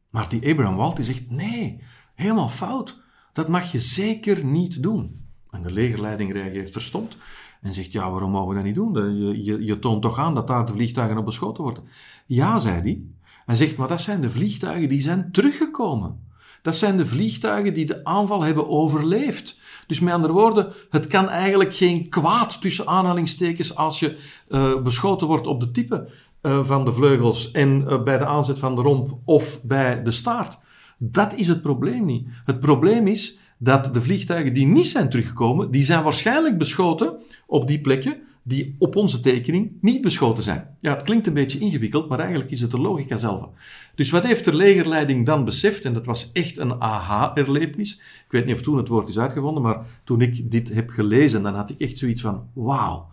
Maar 0.10 0.30
die 0.30 0.50
Abraham 0.50 0.76
Walt 0.76 0.96
die 0.96 1.06
zegt, 1.06 1.30
nee, 1.30 1.82
helemaal 2.14 2.50
fout. 2.50 3.02
Dat 3.34 3.48
mag 3.48 3.72
je 3.72 3.82
zeker 3.82 4.46
niet 4.46 4.84
doen. 4.84 5.26
En 5.50 5.62
de 5.62 5.72
legerleiding 5.72 6.32
reageert 6.32 6.72
verstomd 6.72 7.18
en 7.62 7.74
zegt, 7.74 7.92
ja, 7.92 8.12
waarom 8.12 8.32
mogen 8.32 8.50
we 8.50 8.56
dat 8.56 8.64
niet 8.64 8.76
doen? 8.76 9.18
Je, 9.18 9.44
je, 9.44 9.66
je 9.66 9.80
toont 9.80 10.02
toch 10.02 10.20
aan 10.20 10.34
dat 10.34 10.48
daar 10.48 10.66
de 10.66 10.74
vliegtuigen 10.74 11.18
op 11.18 11.26
beschoten 11.26 11.64
worden. 11.64 11.84
Ja, 12.26 12.60
zei 12.60 12.82
hij. 12.82 13.02
Hij 13.46 13.56
zegt, 13.56 13.78
maar 13.78 13.88
dat 13.88 14.02
zijn 14.02 14.22
de 14.22 14.32
vliegtuigen 14.32 14.90
die 14.90 15.02
zijn 15.02 15.32
teruggekomen. 15.32 16.24
Dat 16.66 16.76
zijn 16.76 16.98
de 16.98 17.06
vliegtuigen 17.06 17.74
die 17.74 17.86
de 17.86 18.04
aanval 18.04 18.44
hebben 18.44 18.70
overleefd. 18.70 19.58
Dus 19.88 20.00
met 20.00 20.14
andere 20.14 20.34
woorden, 20.34 20.74
het 20.90 21.08
kan 21.08 21.30
eigenlijk 21.30 21.76
geen 21.76 22.10
kwaad 22.10 22.62
tussen 22.62 22.88
aanhalingstekens 22.88 23.76
als 23.76 24.00
je 24.00 24.18
uh, 24.50 24.82
beschoten 24.82 25.28
wordt 25.28 25.48
op 25.48 25.60
de 25.60 25.72
type 25.72 26.10
uh, 26.42 26.66
van 26.66 26.86
de 26.86 26.94
vleugels 26.94 27.52
en 27.52 27.82
uh, 27.82 28.04
bij 28.04 28.18
de 28.18 28.26
aanzet 28.26 28.60
van 28.60 28.76
de 28.76 28.82
romp 28.82 29.18
of 29.26 29.64
bij 29.64 30.04
de 30.04 30.12
staart. 30.12 30.60
Dat 30.98 31.34
is 31.34 31.48
het 31.48 31.62
probleem 31.62 32.06
niet. 32.06 32.28
Het 32.46 32.60
probleem 32.60 33.08
is 33.08 33.40
dat 33.58 33.94
de 33.94 34.02
vliegtuigen 34.02 34.54
die 34.54 34.68
niet 34.68 34.88
zijn 34.88 35.10
teruggekomen, 35.10 35.72
die 35.72 35.84
zijn 35.84 36.04
waarschijnlijk 36.04 36.58
beschoten 36.58 37.22
op 37.48 37.68
die 37.68 37.82
plekken 37.82 38.18
die 38.48 38.76
op 38.80 38.96
onze 38.96 39.20
tekening 39.20 39.72
niet 39.82 40.02
beschoten 40.02 40.44
zijn. 40.44 40.68
Ja, 40.80 40.94
het 40.94 41.04
klinkt 41.04 41.28
een 41.28 41.34
beetje 41.34 41.60
ingewikkeld, 41.60 42.10
maar 42.10 42.20
eigenlijk 42.20 42.52
is 42.52 42.62
het 42.62 42.72
de 42.72 42.80
logica 42.80 43.18
zelf. 43.18 43.50
Dus 43.96 44.10
wat 44.10 44.24
heeft 44.24 44.46
de 44.46 44.56
legerleiding 44.56 45.26
dan 45.26 45.46
beseft? 45.46 45.86
En 45.86 45.94
dat 45.94 46.06
was 46.06 46.32
echt 46.32 46.58
een 46.58 46.82
aha-erlevenis. 46.82 47.94
Ik 47.96 48.32
weet 48.32 48.46
niet 48.46 48.56
of 48.56 48.62
toen 48.62 48.78
het 48.78 48.88
woord 48.88 49.10
is 49.10 49.20
uitgevonden, 49.20 49.64
maar 49.64 49.86
toen 50.04 50.22
ik 50.22 50.52
dit 50.52 50.74
heb 50.74 50.90
gelezen, 50.90 51.44
dan 51.44 51.56
had 51.56 51.70
ik 51.70 51.80
echt 51.80 51.98
zoiets 51.98 52.22
van, 52.22 52.48
wauw. 52.54 53.08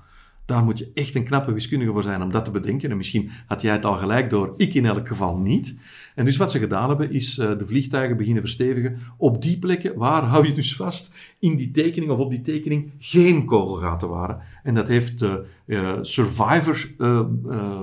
Daar 0.47 0.65
moet 0.65 0.79
je 0.79 0.91
echt 0.95 1.15
een 1.15 1.25
knappe 1.25 1.53
wiskundige 1.53 1.93
voor 1.93 2.03
zijn 2.03 2.23
om 2.23 2.31
dat 2.31 2.45
te 2.45 2.51
bedenken. 2.51 2.91
En 2.91 2.97
misschien 2.97 3.31
had 3.47 3.63
jij 3.63 3.73
het 3.73 3.85
al 3.85 3.97
gelijk 3.97 4.31
door, 4.31 4.55
ik 4.57 4.75
in 4.75 4.87
elk 4.87 5.09
geval 5.09 5.37
niet. 5.37 5.77
En 6.15 6.25
dus 6.25 6.37
wat 6.37 6.51
ze 6.51 6.59
gedaan 6.59 6.89
hebben, 6.89 7.11
is 7.11 7.39
uh, 7.39 7.59
de 7.59 7.67
vliegtuigen 7.67 8.17
beginnen 8.17 8.43
verstevigen 8.43 8.99
op 9.17 9.43
die 9.43 9.59
plekken 9.59 9.97
waar, 9.97 10.23
hou 10.23 10.47
je 10.47 10.53
dus 10.53 10.77
vast, 10.77 11.15
in 11.39 11.57
die 11.57 11.71
tekening 11.71 12.11
of 12.11 12.19
op 12.19 12.31
die 12.31 12.43
tekening 12.43 12.93
geen 12.99 13.45
kogelgaten 13.45 14.09
waren. 14.09 14.41
En 14.63 14.75
dat 14.75 14.89
heeft 14.89 15.19
de 15.19 15.45
uh, 15.67 15.99
survivor 16.03 16.91
uh, 16.99 17.83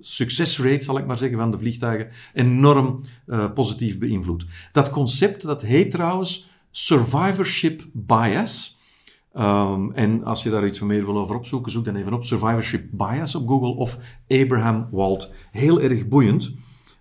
success 0.00 0.58
rate, 0.58 0.84
zal 0.84 0.98
ik 0.98 1.06
maar 1.06 1.18
zeggen, 1.18 1.38
van 1.38 1.50
de 1.50 1.58
vliegtuigen 1.58 2.08
enorm 2.32 3.00
positief 3.54 3.98
beïnvloed. 3.98 4.46
Dat 4.72 4.90
concept, 4.90 5.42
dat 5.42 5.62
heet 5.62 5.90
trouwens 5.90 6.50
survivorship 6.70 7.86
bias. 7.92 8.71
Um, 9.36 9.92
en 9.92 10.24
als 10.24 10.42
je 10.42 10.50
daar 10.50 10.66
iets 10.66 10.80
meer 10.80 11.04
wil 11.04 11.18
over 11.18 11.36
opzoeken, 11.36 11.72
zoek 11.72 11.84
dan 11.84 11.96
even 11.96 12.12
op 12.12 12.24
Survivorship 12.24 12.88
Bias 12.90 13.34
op 13.34 13.48
Google 13.48 13.74
of 13.74 13.98
Abraham 14.28 14.88
Walt. 14.90 15.30
Heel 15.50 15.80
erg 15.80 16.08
boeiend. 16.08 16.52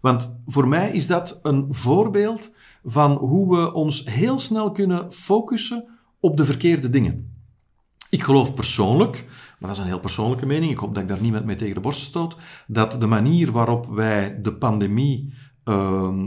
Want 0.01 0.35
voor 0.45 0.67
mij 0.67 0.91
is 0.91 1.07
dat 1.07 1.39
een 1.41 1.67
voorbeeld 1.69 2.51
van 2.83 3.11
hoe 3.11 3.55
we 3.55 3.73
ons 3.73 4.05
heel 4.05 4.37
snel 4.37 4.71
kunnen 4.71 5.11
focussen 5.11 5.85
op 6.19 6.37
de 6.37 6.45
verkeerde 6.45 6.89
dingen. 6.89 7.35
Ik 8.09 8.23
geloof 8.23 8.53
persoonlijk, 8.53 9.25
maar 9.59 9.69
dat 9.69 9.77
is 9.77 9.77
een 9.77 9.89
heel 9.89 9.99
persoonlijke 9.99 10.45
mening, 10.45 10.71
ik 10.71 10.77
hoop 10.77 10.93
dat 10.93 11.03
ik 11.03 11.09
daar 11.09 11.21
niemand 11.21 11.45
mee 11.45 11.55
tegen 11.55 11.75
de 11.75 11.81
borst 11.81 12.01
stoot, 12.01 12.37
dat 12.67 13.01
de 13.01 13.07
manier 13.07 13.51
waarop 13.51 13.85
wij 13.85 14.41
de 14.41 14.53
pandemie 14.53 15.33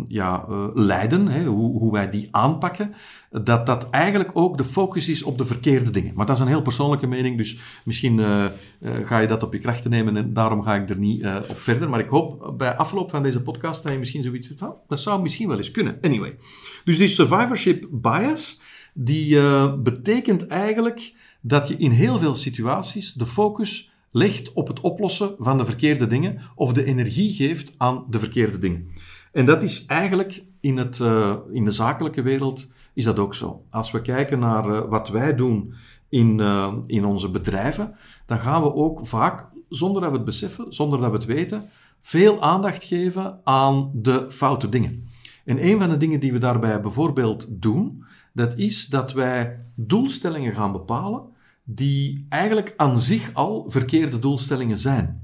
ja, 0.08 0.46
uh, 0.50 0.66
leiden, 0.74 1.26
hè, 1.26 1.44
hoe, 1.44 1.78
hoe, 1.78 1.92
wij 1.92 2.10
die 2.10 2.28
aanpakken, 2.30 2.94
dat 3.30 3.66
dat 3.66 3.90
eigenlijk 3.90 4.30
ook 4.32 4.58
de 4.58 4.64
focus 4.64 5.08
is 5.08 5.22
op 5.22 5.38
de 5.38 5.46
verkeerde 5.46 5.90
dingen. 5.90 6.14
Maar 6.14 6.26
dat 6.26 6.36
is 6.36 6.42
een 6.42 6.48
heel 6.48 6.62
persoonlijke 6.62 7.06
mening, 7.06 7.36
dus 7.36 7.58
misschien 7.84 8.18
uh, 8.18 8.44
ga 8.80 9.18
je 9.18 9.26
dat 9.26 9.42
op 9.42 9.52
je 9.52 9.58
krachten 9.58 9.90
nemen 9.90 10.16
en 10.16 10.32
daarom 10.32 10.62
ga 10.62 10.74
ik 10.74 10.90
er 10.90 10.96
niet 10.96 11.26
op 11.48 11.58
verder. 11.58 11.88
Maar 11.88 12.00
ik 12.00 12.08
hoop 12.08 12.54
bij 12.56 12.76
afloop 12.76 13.10
van 13.10 13.22
deze 13.22 13.42
podcast 13.42 13.82
dat 13.82 13.92
je 13.92 13.98
misschien 13.98 14.22
zoiets 14.22 14.50
van, 14.56 14.68
oh, 14.68 14.74
dat 14.88 15.00
zou 15.00 15.22
misschien 15.22 15.48
wel 15.48 15.56
eens 15.56 15.70
kunnen. 15.70 15.98
Anyway, 16.00 16.36
dus 16.84 16.98
die 16.98 17.08
survivorship 17.08 17.86
bias, 17.90 18.60
die 18.94 19.40
betekent 19.78 20.46
eigenlijk 20.46 21.14
dat 21.40 21.68
je 21.68 21.76
in 21.76 21.90
heel 21.90 22.18
veel 22.18 22.34
situaties 22.34 23.12
de 23.12 23.26
focus 23.26 23.92
legt 24.10 24.52
op 24.52 24.68
het 24.68 24.80
oplossen 24.80 25.34
van 25.38 25.58
de 25.58 25.64
verkeerde 25.64 26.06
dingen 26.06 26.40
of 26.54 26.72
de 26.72 26.84
energie 26.84 27.32
geeft 27.32 27.72
aan 27.76 28.04
de 28.10 28.18
verkeerde 28.18 28.58
dingen. 28.58 28.88
En 29.34 29.46
dat 29.46 29.62
is 29.62 29.86
eigenlijk 29.86 30.44
in, 30.60 30.76
het, 30.76 30.98
uh, 30.98 31.36
in 31.52 31.64
de 31.64 31.70
zakelijke 31.70 32.22
wereld 32.22 32.68
is 32.92 33.04
dat 33.04 33.18
ook 33.18 33.34
zo. 33.34 33.64
Als 33.70 33.90
we 33.90 34.02
kijken 34.02 34.38
naar 34.38 34.70
uh, 34.70 34.88
wat 34.88 35.08
wij 35.08 35.34
doen 35.34 35.74
in, 36.08 36.38
uh, 36.38 36.74
in 36.86 37.04
onze 37.04 37.30
bedrijven, 37.30 37.94
dan 38.26 38.38
gaan 38.38 38.62
we 38.62 38.74
ook 38.74 39.06
vaak, 39.06 39.46
zonder 39.68 40.00
dat 40.00 40.10
we 40.10 40.16
het 40.16 40.24
beseffen, 40.24 40.66
zonder 40.68 41.00
dat 41.00 41.10
we 41.10 41.16
het 41.16 41.24
weten, 41.24 41.64
veel 42.00 42.42
aandacht 42.42 42.84
geven 42.84 43.40
aan 43.44 43.90
de 43.94 44.26
foute 44.30 44.68
dingen. 44.68 45.08
En 45.44 45.66
een 45.66 45.78
van 45.78 45.88
de 45.88 45.96
dingen 45.96 46.20
die 46.20 46.32
we 46.32 46.38
daarbij 46.38 46.80
bijvoorbeeld 46.80 47.46
doen, 47.50 48.04
dat 48.32 48.58
is 48.58 48.86
dat 48.86 49.12
wij 49.12 49.60
doelstellingen 49.74 50.54
gaan 50.54 50.72
bepalen 50.72 51.22
die 51.64 52.26
eigenlijk 52.28 52.74
aan 52.76 52.98
zich 52.98 53.34
al 53.34 53.64
verkeerde 53.68 54.18
doelstellingen 54.18 54.78
zijn. 54.78 55.23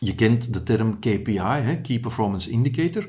Je 0.00 0.14
kent 0.14 0.52
de 0.52 0.62
term 0.62 0.98
KPI, 0.98 1.38
hè, 1.38 1.80
Key 1.80 2.00
Performance 2.00 2.50
Indicator. 2.50 3.08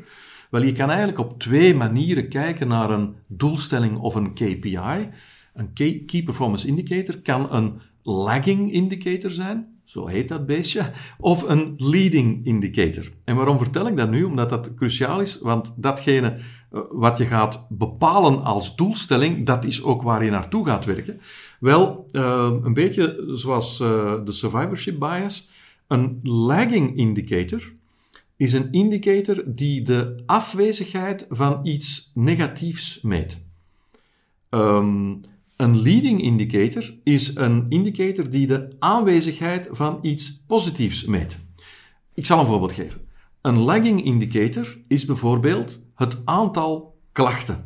Wel, 0.49 0.63
je 0.63 0.71
kan 0.71 0.89
eigenlijk 0.89 1.19
op 1.19 1.39
twee 1.39 1.75
manieren 1.75 2.29
kijken 2.29 2.67
naar 2.67 2.89
een 2.89 3.15
doelstelling 3.27 3.97
of 3.97 4.15
een 4.15 4.33
KPI. 4.33 5.09
Een 5.53 5.73
Key 6.05 6.23
Performance 6.23 6.67
Indicator 6.67 7.17
kan 7.21 7.53
een 7.53 7.81
lagging 8.03 8.71
indicator 8.71 9.31
zijn, 9.31 9.67
zo 9.83 10.07
heet 10.07 10.27
dat 10.27 10.45
beestje, 10.45 10.91
of 11.19 11.49
een 11.49 11.73
leading 11.77 12.45
indicator. 12.45 13.11
En 13.23 13.35
waarom 13.35 13.57
vertel 13.57 13.87
ik 13.87 13.97
dat 13.97 14.09
nu? 14.09 14.23
Omdat 14.23 14.49
dat 14.49 14.73
cruciaal 14.73 15.21
is, 15.21 15.39
want 15.39 15.73
datgene 15.75 16.37
eh, 16.71 16.79
wat 16.89 17.17
je 17.17 17.25
gaat 17.25 17.65
bepalen 17.69 18.43
als 18.43 18.75
doelstelling, 18.75 19.45
dat 19.45 19.65
is 19.65 19.83
ook 19.83 20.01
waar 20.01 20.23
je 20.23 20.31
naartoe 20.31 20.65
gaat 20.65 20.85
werken. 20.85 21.19
Wel, 21.59 22.05
uh, 22.11 22.49
een 22.63 22.73
beetje 22.73 23.31
zoals 23.33 23.79
uh, 23.79 24.13
de 24.25 24.31
survivorship 24.31 24.99
bias. 24.99 25.49
Een 25.87 26.19
lagging 26.23 26.97
indicator 26.97 27.73
is 28.35 28.53
een 28.53 28.71
indicator 28.71 29.43
die 29.45 29.81
de 29.81 30.23
afwezigheid 30.25 31.25
van 31.29 31.59
iets 31.63 32.11
negatiefs 32.13 33.01
meet. 33.01 33.37
Um, 34.49 35.21
een 35.55 35.81
leading 35.81 36.21
indicator 36.21 36.95
is 37.03 37.35
een 37.35 37.65
indicator 37.69 38.29
die 38.29 38.47
de 38.47 38.75
aanwezigheid 38.79 39.67
van 39.71 39.99
iets 40.01 40.43
positiefs 40.47 41.05
meet. 41.05 41.37
Ik 42.13 42.25
zal 42.25 42.39
een 42.39 42.45
voorbeeld 42.45 42.71
geven. 42.71 43.01
Een 43.41 43.57
lagging 43.57 44.03
indicator 44.03 44.77
is 44.87 45.05
bijvoorbeeld 45.05 45.81
het 45.95 46.17
aantal 46.25 46.99
klachten. 47.11 47.65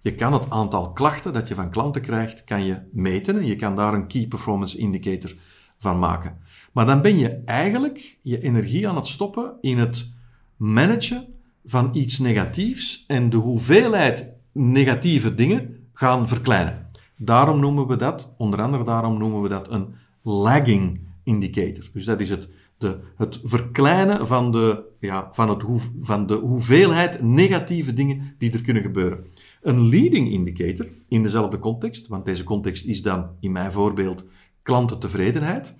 Je 0.00 0.14
kan 0.14 0.32
het 0.32 0.50
aantal 0.50 0.92
klachten 0.92 1.32
dat 1.32 1.48
je 1.48 1.54
van 1.54 1.70
klanten 1.70 2.02
krijgt, 2.02 2.44
kan 2.44 2.64
je 2.64 2.80
meten 2.92 3.38
en 3.38 3.46
je 3.46 3.56
kan 3.56 3.76
daar 3.76 3.94
een 3.94 4.06
key 4.06 4.26
performance 4.26 4.78
indicator 4.78 5.34
van 5.78 5.98
maken. 5.98 6.38
Maar 6.78 6.86
dan 6.86 7.02
ben 7.02 7.18
je 7.18 7.42
eigenlijk 7.44 8.18
je 8.22 8.40
energie 8.40 8.88
aan 8.88 8.96
het 8.96 9.06
stoppen 9.06 9.54
in 9.60 9.78
het 9.78 10.10
managen 10.56 11.26
van 11.64 11.90
iets 11.92 12.18
negatiefs 12.18 13.04
en 13.06 13.30
de 13.30 13.36
hoeveelheid 13.36 14.32
negatieve 14.52 15.34
dingen 15.34 15.88
gaan 15.92 16.28
verkleinen. 16.28 16.90
Daarom 17.16 17.60
noemen 17.60 17.86
we 17.86 17.96
dat, 17.96 18.30
onder 18.36 18.62
andere 18.62 18.84
daarom 18.84 19.18
noemen 19.18 19.42
we 19.42 19.48
dat 19.48 19.70
een 19.70 19.94
lagging 20.22 21.00
indicator. 21.24 21.90
Dus 21.92 22.04
dat 22.04 22.20
is 22.20 22.30
het, 22.30 22.48
de, 22.76 22.98
het 23.16 23.40
verkleinen 23.42 24.26
van 24.26 24.52
de, 24.52 24.84
ja, 25.00 25.28
van, 25.32 25.48
het 25.48 25.62
van 26.00 26.26
de 26.26 26.34
hoeveelheid 26.34 27.22
negatieve 27.22 27.94
dingen 27.94 28.34
die 28.38 28.52
er 28.52 28.62
kunnen 28.62 28.82
gebeuren. 28.82 29.24
Een 29.62 29.88
leading 29.88 30.30
indicator, 30.30 30.88
in 31.08 31.22
dezelfde 31.22 31.58
context, 31.58 32.06
want 32.06 32.24
deze 32.24 32.44
context 32.44 32.84
is 32.84 33.02
dan 33.02 33.26
in 33.40 33.52
mijn 33.52 33.72
voorbeeld 33.72 34.24
klantentevredenheid. 34.62 35.76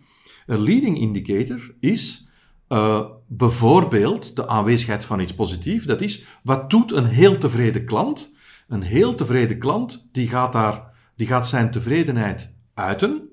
Een 0.49 0.61
leading 0.61 0.99
indicator 0.99 1.75
is 1.81 2.27
uh, 2.69 3.05
bijvoorbeeld 3.27 4.37
de 4.37 4.49
aanwezigheid 4.49 5.05
van 5.05 5.21
iets 5.21 5.35
positiefs. 5.35 5.85
Dat 5.85 6.01
is, 6.01 6.25
wat 6.43 6.71
doet 6.71 6.93
een 6.93 7.05
heel 7.05 7.39
tevreden 7.39 7.85
klant? 7.85 8.33
Een 8.69 8.83
heel 8.83 9.15
tevreden 9.15 9.59
klant, 9.59 10.09
die 10.13 10.29
gaat 10.29 10.53
daar 10.53 10.89
die 11.17 11.27
gaat 11.27 11.47
zijn 11.47 11.71
tevredenheid 11.71 12.55
uiten. 12.75 13.29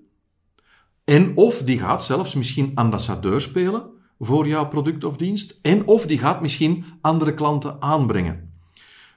En 1.04 1.38
of 1.38 1.64
die 1.64 1.80
gaat 1.80 2.04
zelfs 2.04 2.34
misschien 2.34 2.72
ambassadeur 2.76 3.42
spelen 3.42 3.90
voor 4.20 4.48
jouw 4.48 4.68
product 4.68 5.04
of 5.04 5.18
dienst. 5.18 5.60
En 5.62 5.88
of 5.88 6.06
die 6.06 6.18
gaat 6.18 6.42
misschien 6.42 6.86
andere 7.02 7.34
klanten 7.34 7.82
aanbrengen. 7.82 8.54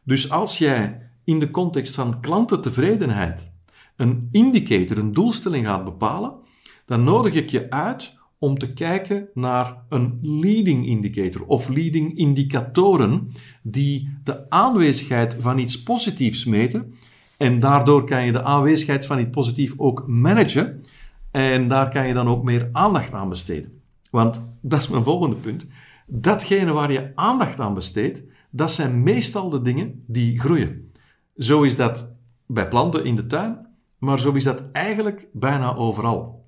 Dus 0.05 0.31
als 0.31 0.59
jij 0.59 1.11
in 1.25 1.41
de 1.41 1.51
context 1.51 1.95
van 1.95 2.21
klantentevredenheid 2.21 3.51
een 3.97 4.29
indicator, 4.31 4.99
een 4.99 5.13
doelstelling 5.13 5.67
gaat 5.67 5.85
bepalen, 5.85 6.47
dan 6.89 7.05
nodig 7.05 7.35
ik 7.35 7.51
je 7.51 7.71
uit 7.71 8.17
om 8.39 8.59
te 8.59 8.73
kijken 8.73 9.29
naar 9.35 9.77
een 9.89 10.19
leading 10.23 10.87
indicator 10.87 11.47
of 11.47 11.69
leading 11.69 12.17
indicatoren 12.17 13.33
die 13.63 14.19
de 14.25 14.51
aanwezigheid 14.51 15.37
van 15.39 15.59
iets 15.59 15.83
positiefs 15.83 16.45
meten 16.45 16.95
en 17.39 17.61
daardoor 17.61 18.05
kan 18.05 18.25
je 18.25 18.33
de 18.33 18.43
aanwezigheid 18.43 19.07
van 19.07 19.19
iets 19.19 19.31
positief 19.31 19.75
ook 19.77 20.05
managen. 20.07 20.85
En 21.31 21.69
daar 21.69 21.91
kan 21.91 22.07
je 22.07 22.15
dan 22.15 22.29
ook 22.29 22.43
meer 22.43 22.69
aandacht 22.73 23.13
aan 23.13 23.29
besteden. 23.29 23.81
Want 24.11 24.43
dat 24.61 24.81
is 24.81 24.89
mijn 24.89 25.03
volgende 25.03 25.37
punt. 25.37 25.67
Datgene 26.07 26.73
waar 26.73 26.93
je 26.93 27.13
aandacht 27.15 27.61
aan 27.61 27.75
besteedt, 27.75 28.23
dat 28.51 28.73
zijn 28.73 29.03
meestal 29.03 29.51
de 29.51 29.63
dingen 29.63 30.03
die 30.07 30.41
groeien. 30.41 30.93
Zo 31.37 31.63
is 31.63 31.77
dat 31.77 32.09
bij 32.47 32.69
planten 32.69 33.05
in 33.05 33.17
de 33.17 33.27
tuin, 33.27 33.67
maar 33.99 34.19
zo 34.19 34.33
is 34.33 34.45
dat 34.45 34.65
eigenlijk 34.73 35.27
bijna 35.33 35.75
overal. 35.75 36.47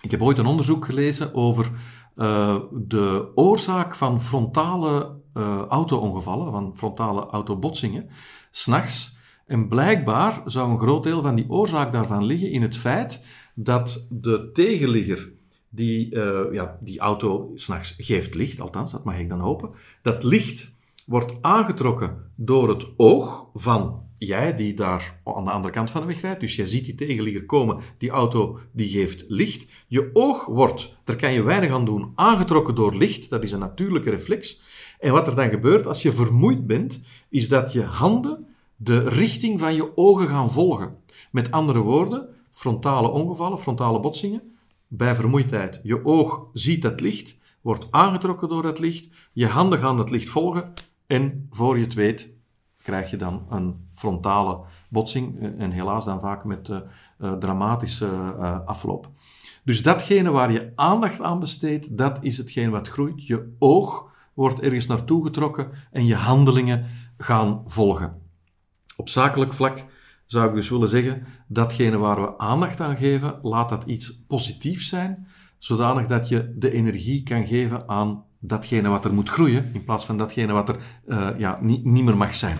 Ik 0.00 0.10
heb 0.10 0.22
ooit 0.22 0.38
een 0.38 0.46
onderzoek 0.46 0.84
gelezen 0.84 1.34
over 1.34 1.70
uh, 2.16 2.60
de 2.72 3.30
oorzaak 3.34 3.94
van 3.94 4.22
frontale 4.22 5.16
uh, 5.34 5.62
auto-ongevallen, 5.68 6.52
van 6.52 6.72
frontale 6.76 7.26
autobotsingen, 7.26 8.08
s'nachts 8.50 9.16
en 9.46 9.68
blijkbaar 9.68 10.42
zou 10.44 10.70
een 10.70 10.78
groot 10.78 11.02
deel 11.02 11.22
van 11.22 11.34
die 11.34 11.50
oorzaak 11.50 11.92
daarvan 11.92 12.24
liggen 12.24 12.50
in 12.50 12.62
het 12.62 12.76
feit 12.76 13.22
dat 13.54 14.06
de 14.10 14.50
tegenligger 14.52 15.32
die, 15.68 16.14
uh, 16.14 16.52
ja, 16.52 16.78
die 16.80 16.98
auto 16.98 17.50
s'nachts 17.54 17.94
geeft 17.98 18.34
licht, 18.34 18.60
althans, 18.60 18.92
dat 18.92 19.04
mag 19.04 19.18
ik 19.18 19.28
dan 19.28 19.40
hopen, 19.40 19.70
dat 20.02 20.22
licht 20.22 20.72
wordt 21.06 21.34
aangetrokken 21.40 22.30
door 22.34 22.68
het 22.68 22.86
oog 22.96 23.48
van 23.54 24.07
jij 24.18 24.54
die 24.54 24.74
daar 24.74 25.20
aan 25.24 25.44
de 25.44 25.50
andere 25.50 25.72
kant 25.72 25.90
van 25.90 26.00
de 26.00 26.06
weg 26.06 26.20
rijdt. 26.20 26.40
Dus 26.40 26.56
jij 26.56 26.66
ziet 26.66 26.84
die 26.84 26.94
tegenligger 26.94 27.46
komen, 27.46 27.80
die 27.98 28.10
auto 28.10 28.58
die 28.72 28.88
geeft 28.88 29.24
licht. 29.28 29.66
Je 29.86 30.10
oog 30.12 30.46
wordt, 30.46 30.96
daar 31.04 31.16
kan 31.16 31.32
je 31.32 31.42
weinig 31.42 31.70
aan 31.70 31.84
doen, 31.84 32.12
aangetrokken 32.14 32.74
door 32.74 32.96
licht. 32.96 33.30
Dat 33.30 33.42
is 33.42 33.52
een 33.52 33.58
natuurlijke 33.58 34.10
reflex. 34.10 34.62
En 34.98 35.12
wat 35.12 35.26
er 35.26 35.34
dan 35.34 35.50
gebeurt 35.50 35.86
als 35.86 36.02
je 36.02 36.12
vermoeid 36.12 36.66
bent, 36.66 37.00
is 37.28 37.48
dat 37.48 37.72
je 37.72 37.82
handen 37.82 38.46
de 38.76 39.08
richting 39.08 39.60
van 39.60 39.74
je 39.74 39.96
ogen 39.96 40.28
gaan 40.28 40.50
volgen. 40.50 40.96
Met 41.30 41.50
andere 41.50 41.80
woorden, 41.80 42.28
frontale 42.52 43.08
ongevallen, 43.08 43.58
frontale 43.58 44.00
botsingen, 44.00 44.56
bij 44.88 45.14
vermoeidheid. 45.14 45.80
Je 45.82 46.04
oog 46.04 46.46
ziet 46.52 46.82
het 46.82 47.00
licht, 47.00 47.36
wordt 47.60 47.86
aangetrokken 47.90 48.48
door 48.48 48.64
het 48.64 48.78
licht, 48.78 49.08
je 49.32 49.46
handen 49.46 49.78
gaan 49.78 49.98
het 49.98 50.10
licht 50.10 50.30
volgen 50.30 50.72
en 51.06 51.46
voor 51.50 51.78
je 51.78 51.84
het 51.84 51.94
weet 51.94 52.30
krijg 52.88 53.10
je 53.10 53.16
dan 53.16 53.46
een 53.50 53.88
frontale 53.94 54.60
botsing 54.90 55.40
eh, 55.40 55.64
en 55.64 55.70
helaas 55.70 56.04
dan 56.04 56.20
vaak 56.20 56.44
met 56.44 56.68
uh, 56.68 56.78
uh, 57.20 57.32
dramatische 57.32 58.06
afloop. 58.66 59.10
Dus 59.64 59.82
datgene 59.82 60.30
waar 60.30 60.52
je 60.52 60.72
aandacht 60.74 61.22
aan 61.22 61.38
besteedt, 61.38 61.96
dat 61.96 62.18
is 62.20 62.36
hetgeen 62.36 62.70
wat 62.70 62.88
groeit. 62.88 63.26
Je 63.26 63.54
oog 63.58 64.10
wordt 64.34 64.60
ergens 64.60 64.86
naartoe 64.86 65.24
getrokken 65.24 65.70
en 65.90 66.06
je 66.06 66.14
handelingen 66.14 66.86
gaan 67.18 67.62
volgen. 67.66 68.16
Op 68.96 69.08
zakelijk 69.08 69.52
vlak 69.52 69.84
zou 70.26 70.48
ik 70.48 70.54
dus 70.54 70.68
willen 70.68 70.88
zeggen, 70.88 71.26
datgene 71.48 71.98
waar 71.98 72.20
we 72.20 72.38
aandacht 72.38 72.80
aan 72.80 72.96
geven, 72.96 73.38
laat 73.42 73.68
dat 73.68 73.84
iets 73.84 74.24
positiefs 74.26 74.88
zijn, 74.88 75.26
zodanig 75.58 76.06
dat 76.06 76.28
je 76.28 76.54
de 76.56 76.72
energie 76.72 77.22
kan 77.22 77.46
geven 77.46 77.88
aan 77.88 78.24
datgene 78.38 78.88
wat 78.88 79.04
er 79.04 79.14
moet 79.14 79.28
groeien, 79.28 79.70
in 79.72 79.84
plaats 79.84 80.04
van 80.04 80.16
datgene 80.16 80.52
wat 80.52 80.68
er 80.68 80.76
ja, 81.38 81.58
niet, 81.60 81.84
niet 81.84 82.04
meer 82.04 82.16
mag 82.16 82.34
zijn. 82.34 82.58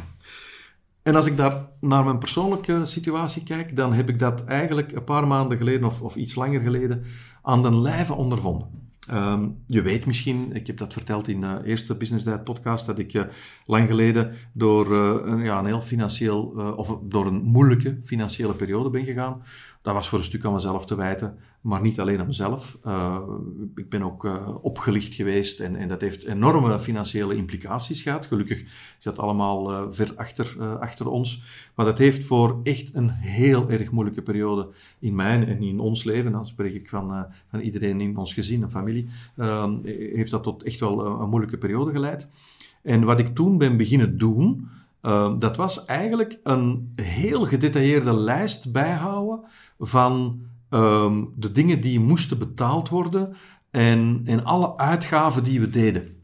En 1.08 1.14
als 1.14 1.26
ik 1.26 1.36
daar 1.36 1.68
naar 1.80 2.04
mijn 2.04 2.18
persoonlijke 2.18 2.84
situatie 2.84 3.42
kijk, 3.42 3.76
dan 3.76 3.92
heb 3.92 4.08
ik 4.08 4.18
dat 4.18 4.44
eigenlijk 4.44 4.92
een 4.92 5.04
paar 5.04 5.26
maanden 5.26 5.58
geleden 5.58 5.84
of, 5.84 6.02
of 6.02 6.16
iets 6.16 6.34
langer 6.34 6.60
geleden 6.60 7.04
aan 7.42 7.62
den 7.62 7.80
lijve 7.80 8.14
ondervonden. 8.14 8.68
Um, 9.12 9.62
je 9.66 9.82
weet 9.82 10.06
misschien, 10.06 10.52
ik 10.52 10.66
heb 10.66 10.76
dat 10.78 10.92
verteld 10.92 11.28
in 11.28 11.40
de 11.40 11.60
eerste 11.64 11.96
Business 11.96 12.24
Diet 12.24 12.44
podcast, 12.44 12.86
dat 12.86 12.98
ik 12.98 13.14
uh, 13.14 13.22
lang 13.66 13.86
geleden 13.86 14.32
door 14.52 14.92
uh, 14.92 15.14
een, 15.22 15.42
ja, 15.42 15.58
een 15.58 15.66
heel 15.66 15.80
financieel, 15.80 16.42
of 16.76 16.98
door 17.02 17.26
een 17.26 17.42
moeilijke 17.42 17.98
financiële 18.04 18.54
periode 18.54 18.90
ben 18.90 19.04
gegaan. 19.04 19.42
Dat 19.88 19.96
was 19.96 20.08
voor 20.08 20.18
een 20.18 20.24
stuk 20.24 20.44
aan 20.44 20.52
mezelf 20.52 20.86
te 20.86 20.94
wijten, 20.94 21.38
maar 21.60 21.80
niet 21.80 22.00
alleen 22.00 22.20
aan 22.20 22.26
mezelf. 22.26 22.78
ik 23.74 23.88
ben 23.88 24.02
ook 24.02 24.28
opgelicht 24.62 25.14
geweest 25.14 25.60
en, 25.60 25.76
en, 25.76 25.88
dat 25.88 26.00
heeft 26.00 26.24
enorme 26.24 26.78
financiële 26.78 27.36
implicaties 27.36 28.02
gehad. 28.02 28.26
Gelukkig 28.26 28.60
is 28.62 29.02
dat 29.02 29.18
allemaal 29.18 29.92
ver 29.92 30.12
achter, 30.16 30.78
achter 30.80 31.08
ons. 31.08 31.42
Maar 31.74 31.86
dat 31.86 31.98
heeft 31.98 32.24
voor 32.24 32.60
echt 32.62 32.94
een 32.94 33.08
heel 33.10 33.70
erg 33.70 33.90
moeilijke 33.90 34.22
periode 34.22 34.68
in 34.98 35.14
mijn 35.14 35.46
en 35.46 35.62
in 35.62 35.80
ons 35.80 36.04
leven, 36.04 36.32
dan 36.32 36.46
spreek 36.46 36.74
ik 36.74 36.88
van, 36.88 37.26
van 37.50 37.60
iedereen 37.60 38.00
in 38.00 38.16
ons 38.16 38.34
gezin 38.34 38.62
en 38.62 38.70
familie, 38.70 39.08
heeft 39.84 40.30
dat 40.30 40.42
tot 40.42 40.62
echt 40.62 40.80
wel 40.80 41.06
een, 41.06 41.28
moeilijke 41.28 41.58
periode 41.58 41.92
geleid. 41.92 42.28
En 42.82 43.04
wat 43.04 43.20
ik 43.20 43.34
toen 43.34 43.58
ben 43.58 43.76
beginnen 43.76 44.18
doen, 44.18 44.68
uh, 45.08 45.32
dat 45.38 45.56
was 45.56 45.84
eigenlijk 45.84 46.40
een 46.42 46.92
heel 47.02 47.44
gedetailleerde 47.44 48.12
lijst 48.12 48.72
bijhouden 48.72 49.40
van 49.78 50.40
uh, 50.70 51.12
de 51.36 51.52
dingen 51.52 51.80
die 51.80 52.00
moesten 52.00 52.38
betaald 52.38 52.88
worden 52.88 53.36
en, 53.70 54.22
en 54.24 54.44
alle 54.44 54.76
uitgaven 54.76 55.44
die 55.44 55.60
we 55.60 55.70
deden. 55.70 56.17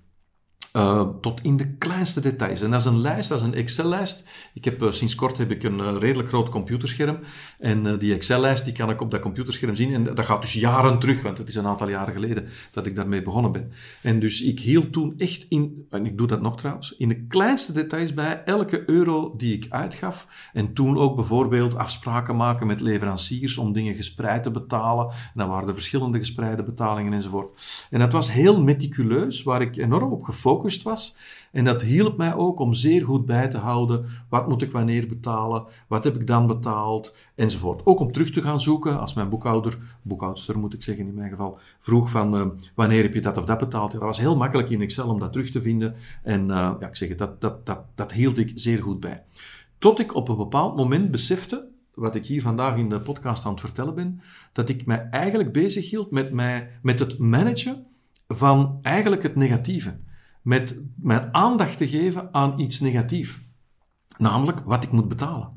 Uh, 0.76 1.08
tot 1.20 1.40
in 1.42 1.56
de 1.56 1.74
kleinste 1.76 2.20
details. 2.20 2.62
En 2.62 2.70
dat 2.70 2.80
is 2.80 2.86
een 2.86 3.00
lijst, 3.00 3.28
dat 3.28 3.40
is 3.40 3.46
een 3.46 3.54
Excel-lijst. 3.54 4.24
Ik 4.54 4.64
heb, 4.64 4.82
uh, 4.82 4.90
sinds 4.90 5.14
kort 5.14 5.38
heb 5.38 5.50
ik 5.50 5.62
een 5.62 5.78
uh, 5.78 5.96
redelijk 5.98 6.28
groot 6.28 6.48
computerscherm. 6.48 7.18
En 7.58 7.98
die 7.98 8.14
Excel-lijst 8.14 8.64
die 8.64 8.74
kan 8.74 8.90
ik 8.90 9.00
op 9.00 9.10
dat 9.10 9.20
computerscherm 9.20 9.76
zien. 9.76 9.94
En 9.94 10.04
dat 10.04 10.24
gaat 10.24 10.40
dus 10.40 10.52
jaren 10.52 10.98
terug, 10.98 11.22
want 11.22 11.38
het 11.38 11.48
is 11.48 11.54
een 11.54 11.66
aantal 11.66 11.88
jaren 11.88 12.14
geleden 12.14 12.48
dat 12.70 12.86
ik 12.86 12.96
daarmee 12.96 13.22
begonnen 13.22 13.52
ben. 13.52 13.72
En 14.00 14.20
dus 14.20 14.42
ik 14.42 14.60
hield 14.60 14.92
toen 14.92 15.14
echt 15.18 15.46
in, 15.48 15.86
en 15.90 16.06
ik 16.06 16.18
doe 16.18 16.26
dat 16.26 16.40
nog 16.40 16.56
trouwens, 16.56 16.94
in 16.96 17.08
de 17.08 17.26
kleinste 17.26 17.72
details 17.72 18.14
bij 18.14 18.42
elke 18.44 18.90
euro 18.90 19.34
die 19.36 19.54
ik 19.54 19.66
uitgaf. 19.68 20.28
En 20.52 20.72
toen 20.72 20.98
ook 20.98 21.16
bijvoorbeeld 21.16 21.76
afspraken 21.76 22.36
maken 22.36 22.66
met 22.66 22.80
leveranciers 22.80 23.58
om 23.58 23.72
dingen 23.72 23.94
gespreid 23.94 24.42
te 24.42 24.50
betalen. 24.50 25.06
En 25.06 25.14
dan 25.34 25.48
waren 25.48 25.68
er 25.68 25.74
verschillende 25.74 26.18
gespreide 26.18 26.62
betalingen 26.62 27.12
enzovoort. 27.12 27.86
En 27.90 27.98
dat 27.98 28.12
was 28.12 28.32
heel 28.32 28.62
meticuleus, 28.62 29.42
waar 29.42 29.60
ik 29.60 29.76
enorm 29.76 30.12
op 30.12 30.22
gefocust 30.22 30.62
was. 30.82 31.16
En 31.52 31.64
dat 31.64 31.82
hielp 31.82 32.16
mij 32.16 32.34
ook 32.34 32.58
om 32.58 32.74
zeer 32.74 33.04
goed 33.04 33.26
bij 33.26 33.48
te 33.48 33.58
houden. 33.58 34.06
Wat 34.28 34.48
moet 34.48 34.62
ik 34.62 34.72
wanneer 34.72 35.06
betalen? 35.06 35.64
Wat 35.88 36.04
heb 36.04 36.16
ik 36.16 36.26
dan 36.26 36.46
betaald? 36.46 37.14
Enzovoort. 37.34 37.80
Ook 37.84 38.00
om 38.00 38.12
terug 38.12 38.30
te 38.30 38.42
gaan 38.42 38.60
zoeken 38.60 39.00
als 39.00 39.14
mijn 39.14 39.28
boekhouder, 39.28 39.78
boekhoudster 40.02 40.58
moet 40.58 40.74
ik 40.74 40.82
zeggen 40.82 41.06
in 41.06 41.14
mijn 41.14 41.30
geval, 41.30 41.58
vroeg 41.78 42.10
van 42.10 42.36
uh, 42.36 42.46
wanneer 42.74 43.02
heb 43.02 43.14
je 43.14 43.20
dat 43.20 43.36
of 43.36 43.44
dat 43.44 43.58
betaald? 43.58 43.92
Dat 43.92 44.00
was 44.00 44.18
heel 44.18 44.36
makkelijk 44.36 44.70
in 44.70 44.80
Excel 44.80 45.08
om 45.08 45.18
dat 45.18 45.32
terug 45.32 45.50
te 45.50 45.62
vinden. 45.62 45.94
En 46.22 46.40
uh, 46.40 46.72
ja, 46.80 46.86
ik 46.86 46.96
zeg 46.96 47.08
het, 47.08 47.18
dat, 47.18 47.40
dat, 47.40 47.66
dat, 47.66 47.80
dat 47.94 48.12
hield 48.12 48.38
ik 48.38 48.52
zeer 48.54 48.82
goed 48.82 49.00
bij. 49.00 49.22
Tot 49.78 50.00
ik 50.00 50.14
op 50.14 50.28
een 50.28 50.36
bepaald 50.36 50.76
moment 50.76 51.10
besefte, 51.10 51.68
wat 51.94 52.14
ik 52.14 52.26
hier 52.26 52.42
vandaag 52.42 52.76
in 52.76 52.88
de 52.88 53.00
podcast 53.00 53.44
aan 53.44 53.50
het 53.50 53.60
vertellen 53.60 53.94
ben, 53.94 54.20
dat 54.52 54.68
ik 54.68 54.86
mij 54.86 55.08
eigenlijk 55.10 55.52
bezig 55.52 55.90
hield 55.90 56.10
met, 56.10 56.32
mij, 56.32 56.70
met 56.82 56.98
het 56.98 57.18
managen 57.18 57.86
van 58.28 58.78
eigenlijk 58.82 59.22
het 59.22 59.34
negatieve 59.34 59.96
met 60.44 60.80
mijn 60.96 61.34
aandacht 61.34 61.78
te 61.78 61.88
geven 61.88 62.28
aan 62.32 62.60
iets 62.60 62.80
negatiefs. 62.80 63.40
Namelijk 64.18 64.60
wat 64.64 64.84
ik 64.84 64.92
moet 64.92 65.08
betalen. 65.08 65.52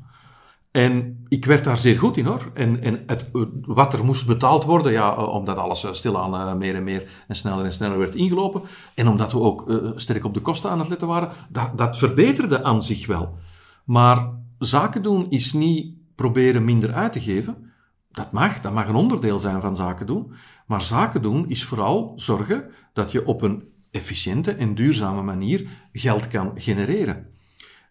En 0.70 1.24
ik 1.28 1.44
werd 1.44 1.64
daar 1.64 1.76
zeer 1.76 1.98
goed 1.98 2.16
in 2.16 2.24
hoor. 2.24 2.50
En, 2.54 2.82
en 2.82 3.02
het, 3.06 3.30
wat 3.62 3.92
er 3.92 4.04
moest 4.04 4.26
betaald 4.26 4.64
worden, 4.64 4.92
ja, 4.92 5.16
eh, 5.16 5.28
omdat 5.28 5.56
alles 5.56 5.84
eh, 5.84 5.92
stilaan 5.92 6.34
uh, 6.34 6.54
meer 6.54 6.74
en 6.74 6.84
meer 6.84 7.24
en 7.28 7.36
sneller 7.36 7.64
en 7.64 7.72
sneller 7.72 7.98
werd 7.98 8.14
ingelopen. 8.14 8.62
En 8.94 9.08
omdat 9.08 9.32
we 9.32 9.40
ook 9.40 9.92
sterk 9.96 10.24
op 10.24 10.34
de 10.34 10.40
kosten 10.40 10.70
aan 10.70 10.78
het 10.78 10.88
letten 10.88 11.08
waren, 11.08 11.30
dat, 11.48 11.78
dat 11.78 11.98
verbeterde 11.98 12.64
aan 12.64 12.82
zich 12.82 13.06
wel. 13.06 13.38
Maar 13.84 14.30
zaken 14.58 15.02
doen 15.02 15.30
is 15.30 15.52
niet 15.52 15.94
proberen 16.14 16.64
minder 16.64 16.92
uit 16.92 17.12
te 17.12 17.20
geven. 17.20 17.72
Dat 18.10 18.32
mag, 18.32 18.60
dat 18.60 18.72
mag 18.72 18.88
een 18.88 18.94
onderdeel 18.94 19.38
zijn 19.38 19.60
van 19.60 19.76
zaken 19.76 20.06
doen. 20.06 20.32
Maar 20.66 20.82
zaken 20.82 21.22
doen 21.22 21.48
is 21.48 21.64
vooral 21.64 22.12
zorgen 22.16 22.70
dat 22.92 23.12
je 23.12 23.26
op 23.26 23.42
een 23.42 23.76
efficiënte 23.98 24.52
en 24.52 24.74
duurzame 24.74 25.22
manier 25.22 25.66
geld 25.92 26.28
kan 26.28 26.52
genereren. 26.54 27.26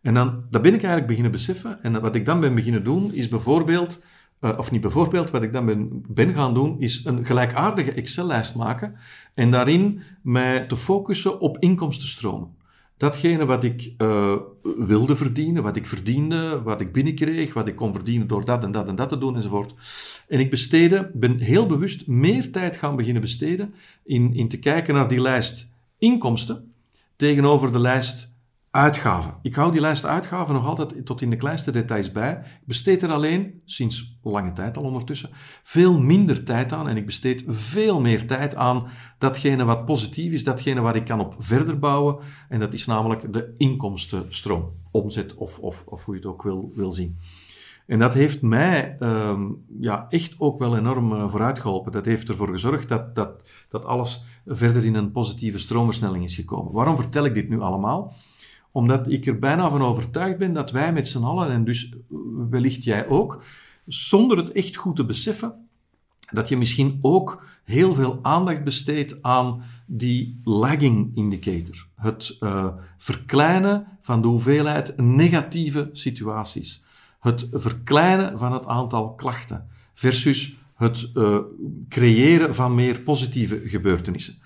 En 0.01 0.13
dan, 0.13 0.43
dat 0.49 0.61
ben 0.61 0.73
ik 0.73 0.79
eigenlijk 0.79 1.07
beginnen 1.07 1.31
beseffen. 1.31 1.83
En 1.83 2.01
wat 2.01 2.15
ik 2.15 2.25
dan 2.25 2.39
ben 2.39 2.55
beginnen 2.55 2.83
doen, 2.83 3.13
is 3.13 3.27
bijvoorbeeld, 3.27 4.01
uh, 4.41 4.57
of 4.57 4.71
niet 4.71 4.81
bijvoorbeeld, 4.81 5.31
wat 5.31 5.43
ik 5.43 5.53
dan 5.53 5.65
ben, 5.65 6.03
ben 6.07 6.33
gaan 6.33 6.53
doen, 6.53 6.79
is 6.79 7.05
een 7.05 7.25
gelijkaardige 7.25 7.91
Excel-lijst 7.91 8.55
maken 8.55 8.95
en 9.33 9.51
daarin 9.51 10.01
mij 10.21 10.65
te 10.65 10.77
focussen 10.77 11.39
op 11.39 11.57
inkomstenstromen. 11.59 12.55
Datgene 12.97 13.45
wat 13.45 13.63
ik 13.63 13.93
uh, 13.97 14.35
wilde 14.77 15.15
verdienen, 15.15 15.63
wat 15.63 15.75
ik 15.75 15.85
verdiende, 15.85 16.61
wat 16.63 16.81
ik 16.81 16.91
binnenkreeg, 16.91 17.53
wat 17.53 17.67
ik 17.67 17.75
kon 17.75 17.93
verdienen 17.93 18.27
door 18.27 18.45
dat 18.45 18.63
en 18.63 18.71
dat 18.71 18.87
en 18.87 18.95
dat 18.95 19.09
te 19.09 19.17
doen 19.17 19.35
enzovoort. 19.35 19.73
En 20.27 20.39
ik 20.39 20.49
besteedde, 20.49 21.11
ben 21.13 21.39
heel 21.39 21.65
bewust 21.65 22.07
meer 22.07 22.51
tijd 22.51 22.75
gaan 22.77 22.95
beginnen 22.95 23.21
besteden 23.21 23.73
in, 24.03 24.33
in 24.33 24.49
te 24.49 24.59
kijken 24.59 24.93
naar 24.93 25.07
die 25.07 25.21
lijst 25.21 25.69
inkomsten 25.97 26.73
tegenover 27.15 27.71
de 27.71 27.79
lijst 27.79 28.35
uitgaven. 28.71 29.33
Ik 29.41 29.55
hou 29.55 29.71
die 29.71 29.81
lijst 29.81 30.05
uitgaven 30.05 30.53
nog 30.53 30.65
altijd 30.65 31.05
tot 31.05 31.21
in 31.21 31.29
de 31.29 31.35
kleinste 31.35 31.71
details 31.71 32.11
bij. 32.11 32.31
Ik 32.31 32.67
besteed 32.67 33.03
er 33.03 33.11
alleen, 33.11 33.61
sinds 33.65 34.17
lange 34.23 34.51
tijd 34.51 34.77
al 34.77 34.83
ondertussen, 34.83 35.29
veel 35.63 35.99
minder 35.99 36.43
tijd 36.43 36.73
aan 36.73 36.87
en 36.87 36.97
ik 36.97 37.05
besteed 37.05 37.43
veel 37.47 38.01
meer 38.01 38.27
tijd 38.27 38.55
aan 38.55 38.87
datgene 39.17 39.65
wat 39.65 39.85
positief 39.85 40.33
is, 40.33 40.43
datgene 40.43 40.81
waar 40.81 40.95
ik 40.95 41.05
kan 41.05 41.19
op 41.19 41.35
verder 41.37 41.79
bouwen 41.79 42.17
en 42.49 42.59
dat 42.59 42.73
is 42.73 42.85
namelijk 42.85 43.33
de 43.33 43.53
inkomstenstroom, 43.57 44.71
omzet 44.91 45.35
of, 45.35 45.59
of, 45.59 45.83
of 45.85 46.05
hoe 46.05 46.15
je 46.15 46.19
het 46.19 46.29
ook 46.29 46.43
wil, 46.43 46.71
wil 46.73 46.91
zien. 46.91 47.17
En 47.87 47.99
dat 47.99 48.13
heeft 48.13 48.41
mij 48.41 48.97
um, 48.99 49.65
ja, 49.79 50.05
echt 50.09 50.35
ook 50.37 50.59
wel 50.59 50.77
enorm 50.77 51.11
uh, 51.11 51.29
vooruit 51.29 51.59
geholpen. 51.59 51.91
Dat 51.91 52.05
heeft 52.05 52.29
ervoor 52.29 52.49
gezorgd 52.49 52.89
dat, 52.89 53.15
dat, 53.15 53.49
dat 53.69 53.85
alles 53.85 54.23
verder 54.45 54.85
in 54.85 54.95
een 54.95 55.11
positieve 55.11 55.59
stroomversnelling 55.59 56.23
is 56.23 56.35
gekomen. 56.35 56.73
Waarom 56.73 56.95
vertel 56.95 57.25
ik 57.25 57.33
dit 57.33 57.49
nu 57.49 57.59
allemaal? 57.59 58.13
Omdat 58.71 59.11
ik 59.11 59.25
er 59.25 59.39
bijna 59.39 59.69
van 59.69 59.81
overtuigd 59.81 60.37
ben 60.37 60.53
dat 60.53 60.71
wij 60.71 60.93
met 60.93 61.07
z'n 61.07 61.23
allen, 61.23 61.49
en 61.49 61.63
dus 61.63 61.93
wellicht 62.49 62.83
jij 62.83 63.07
ook, 63.07 63.43
zonder 63.85 64.37
het 64.37 64.51
echt 64.51 64.75
goed 64.75 64.95
te 64.95 65.05
beseffen, 65.05 65.67
dat 66.31 66.49
je 66.49 66.57
misschien 66.57 66.97
ook 67.01 67.45
heel 67.63 67.95
veel 67.95 68.19
aandacht 68.21 68.63
besteedt 68.63 69.15
aan 69.21 69.63
die 69.85 70.39
lagging 70.43 71.11
indicator. 71.15 71.87
Het 71.95 72.37
uh, 72.39 72.67
verkleinen 72.97 73.87
van 74.01 74.21
de 74.21 74.27
hoeveelheid 74.27 74.97
negatieve 74.97 75.89
situaties 75.91 76.85
het 77.19 77.47
verkleinen 77.51 78.39
van 78.39 78.53
het 78.53 78.65
aantal 78.65 79.13
klachten 79.13 79.69
versus 79.93 80.55
het 80.75 81.09
uh, 81.13 81.39
creëren 81.89 82.55
van 82.55 82.75
meer 82.75 82.99
positieve 82.99 83.61
gebeurtenissen. 83.63 84.37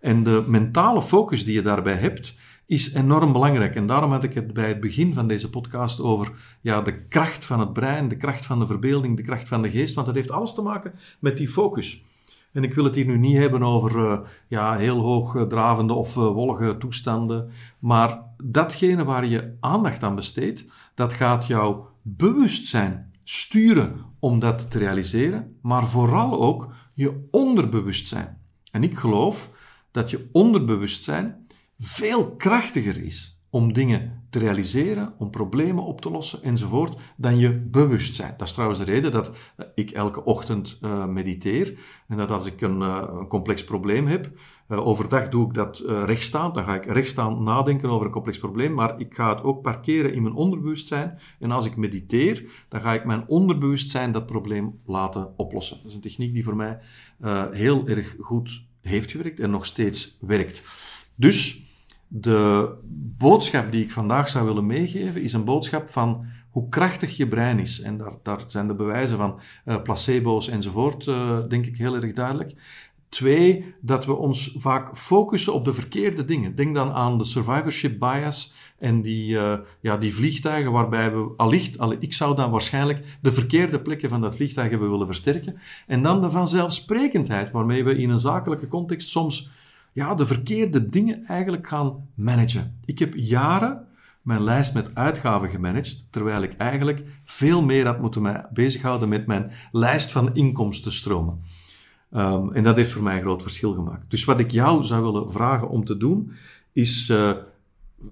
En 0.00 0.22
de 0.22 0.44
mentale 0.46 1.02
focus 1.02 1.44
die 1.44 1.54
je 1.54 1.62
daarbij 1.62 1.96
hebt, 1.96 2.34
is 2.66 2.92
enorm 2.92 3.32
belangrijk. 3.32 3.74
En 3.74 3.86
daarom 3.86 4.10
had 4.10 4.24
ik 4.24 4.34
het 4.34 4.52
bij 4.52 4.68
het 4.68 4.80
begin 4.80 5.14
van 5.14 5.28
deze 5.28 5.50
podcast 5.50 6.00
over 6.00 6.32
ja, 6.60 6.82
de 6.82 7.04
kracht 7.04 7.44
van 7.44 7.60
het 7.60 7.72
brein, 7.72 8.08
de 8.08 8.16
kracht 8.16 8.46
van 8.46 8.58
de 8.58 8.66
verbeelding, 8.66 9.16
de 9.16 9.22
kracht 9.22 9.48
van 9.48 9.62
de 9.62 9.70
geest, 9.70 9.94
want 9.94 10.06
dat 10.06 10.16
heeft 10.16 10.30
alles 10.30 10.54
te 10.54 10.62
maken 10.62 10.92
met 11.18 11.36
die 11.36 11.48
focus. 11.48 12.04
En 12.52 12.62
ik 12.62 12.74
wil 12.74 12.84
het 12.84 12.94
hier 12.94 13.06
nu 13.06 13.18
niet 13.18 13.36
hebben 13.36 13.62
over 13.62 13.96
uh, 13.96 14.18
ja, 14.48 14.76
heel 14.76 15.00
hoogdravende 15.00 15.92
of 15.92 16.16
uh, 16.16 16.26
wollige 16.26 16.78
toestanden, 16.78 17.50
maar 17.78 18.22
datgene 18.44 19.04
waar 19.04 19.26
je 19.26 19.56
aandacht 19.60 20.02
aan 20.02 20.14
besteedt, 20.14 20.64
dat 20.94 21.12
gaat 21.12 21.46
jou 21.46 21.84
bewustzijn 22.16 23.12
sturen 23.24 24.04
om 24.18 24.38
dat 24.38 24.70
te 24.70 24.78
realiseren, 24.78 25.56
maar 25.62 25.86
vooral 25.86 26.40
ook 26.40 26.74
je 26.94 27.28
onderbewustzijn. 27.30 28.38
En 28.70 28.82
ik 28.82 28.98
geloof 28.98 29.50
dat 29.90 30.10
je 30.10 30.28
onderbewustzijn 30.32 31.46
veel 31.78 32.36
krachtiger 32.36 33.04
is 33.04 33.40
om 33.50 33.72
dingen 33.72 34.17
te 34.30 34.38
realiseren, 34.38 35.14
om 35.18 35.30
problemen 35.30 35.84
op 35.84 36.00
te 36.00 36.10
lossen 36.10 36.42
enzovoort, 36.42 36.96
dan 37.16 37.38
je 37.38 37.54
bewustzijn. 37.58 38.34
Dat 38.36 38.46
is 38.46 38.52
trouwens 38.52 38.80
de 38.80 38.84
reden 38.84 39.12
dat 39.12 39.32
ik 39.74 39.90
elke 39.90 40.24
ochtend 40.24 40.78
uh, 40.80 41.06
mediteer 41.06 41.78
en 42.08 42.16
dat 42.16 42.30
als 42.30 42.46
ik 42.46 42.60
een, 42.60 42.80
uh, 42.80 43.04
een 43.18 43.26
complex 43.26 43.64
probleem 43.64 44.06
heb, 44.06 44.30
overdag 44.68 45.28
doe 45.28 45.46
ik 45.46 45.54
dat 45.54 45.82
rechtstaan, 45.86 46.52
dan 46.52 46.64
ga 46.64 46.74
ik 46.74 46.84
rechtstaan 46.84 47.42
nadenken 47.42 47.90
over 47.90 48.06
een 48.06 48.12
complex 48.12 48.38
probleem, 48.38 48.74
maar 48.74 49.00
ik 49.00 49.14
ga 49.14 49.28
het 49.28 49.42
ook 49.42 49.62
parkeren 49.62 50.14
in 50.14 50.22
mijn 50.22 50.34
onderbewustzijn 50.34 51.18
en 51.38 51.50
als 51.50 51.66
ik 51.66 51.76
mediteer, 51.76 52.64
dan 52.68 52.80
ga 52.80 52.92
ik 52.92 53.04
mijn 53.04 53.28
onderbewustzijn 53.28 54.12
dat 54.12 54.26
probleem 54.26 54.80
laten 54.86 55.32
oplossen. 55.36 55.76
Dat 55.76 55.86
is 55.86 55.94
een 55.94 56.00
techniek 56.00 56.34
die 56.34 56.44
voor 56.44 56.56
mij 56.56 56.78
heel 57.50 57.88
erg 57.88 58.16
goed 58.20 58.62
heeft 58.80 59.10
gewerkt 59.10 59.40
en 59.40 59.50
nog 59.50 59.66
steeds 59.66 60.18
werkt. 60.20 60.62
Dus 61.14 61.66
de 62.08 62.74
boodschap 63.18 63.72
die 63.72 63.84
ik 63.84 63.92
vandaag 63.92 64.28
zou 64.28 64.44
willen 64.44 64.66
meegeven 64.66 65.22
is 65.22 65.32
een 65.32 65.44
boodschap 65.44 65.88
van 65.88 66.26
hoe 66.50 66.68
krachtig 66.68 67.16
je 67.16 67.28
brein 67.28 67.58
is. 67.58 67.80
En 67.80 67.96
daar, 67.96 68.12
daar 68.22 68.44
zijn 68.46 68.66
de 68.68 68.74
bewijzen 68.74 69.16
van 69.16 69.40
uh, 69.64 69.82
placebo's 69.82 70.48
enzovoort, 70.48 71.06
uh, 71.06 71.38
denk 71.48 71.66
ik, 71.66 71.76
heel 71.76 71.94
erg 71.94 72.12
duidelijk. 72.12 72.54
Twee, 73.08 73.74
dat 73.80 74.06
we 74.06 74.14
ons 74.16 74.54
vaak 74.56 74.96
focussen 74.96 75.54
op 75.54 75.64
de 75.64 75.72
verkeerde 75.72 76.24
dingen. 76.24 76.56
Denk 76.56 76.74
dan 76.74 76.92
aan 76.92 77.18
de 77.18 77.24
survivorship 77.24 77.98
bias 77.98 78.54
en 78.78 79.02
die, 79.02 79.34
uh, 79.34 79.58
ja, 79.80 79.96
die 79.96 80.14
vliegtuigen 80.14 80.72
waarbij 80.72 81.12
we 81.12 81.32
allicht, 81.36 81.78
alle, 81.78 81.96
ik 82.00 82.12
zou 82.12 82.36
dan 82.36 82.50
waarschijnlijk 82.50 83.18
de 83.20 83.32
verkeerde 83.32 83.80
plekken 83.80 84.08
van 84.08 84.20
dat 84.20 84.34
vliegtuig 84.34 84.70
hebben 84.70 84.90
willen 84.90 85.06
versterken. 85.06 85.60
En 85.86 86.02
dan 86.02 86.20
de 86.20 86.30
vanzelfsprekendheid 86.30 87.50
waarmee 87.50 87.84
we 87.84 87.98
in 87.98 88.10
een 88.10 88.18
zakelijke 88.18 88.68
context 88.68 89.08
soms 89.08 89.50
ja, 89.98 90.14
de 90.14 90.26
verkeerde 90.26 90.88
dingen 90.88 91.24
eigenlijk 91.24 91.68
gaan 91.68 92.08
managen. 92.14 92.78
Ik 92.84 92.98
heb 92.98 93.14
jaren 93.16 93.86
mijn 94.22 94.42
lijst 94.42 94.74
met 94.74 94.94
uitgaven 94.94 95.48
gemanaged, 95.48 96.06
terwijl 96.10 96.42
ik 96.42 96.52
eigenlijk 96.56 97.04
veel 97.24 97.62
meer 97.62 97.86
had 97.86 98.00
moeten 98.00 98.22
mij 98.22 98.46
bezighouden 98.52 99.08
met 99.08 99.26
mijn 99.26 99.50
lijst 99.72 100.10
van 100.10 100.34
inkomstenstromen. 100.34 101.40
Um, 102.10 102.52
en 102.52 102.62
dat 102.62 102.76
heeft 102.76 102.90
voor 102.90 103.02
mij 103.02 103.16
een 103.16 103.22
groot 103.22 103.42
verschil 103.42 103.74
gemaakt. 103.74 104.10
Dus 104.10 104.24
wat 104.24 104.40
ik 104.40 104.50
jou 104.50 104.84
zou 104.84 105.02
willen 105.02 105.32
vragen 105.32 105.68
om 105.68 105.84
te 105.84 105.96
doen, 105.96 106.32
is 106.72 107.08
uh, 107.08 107.32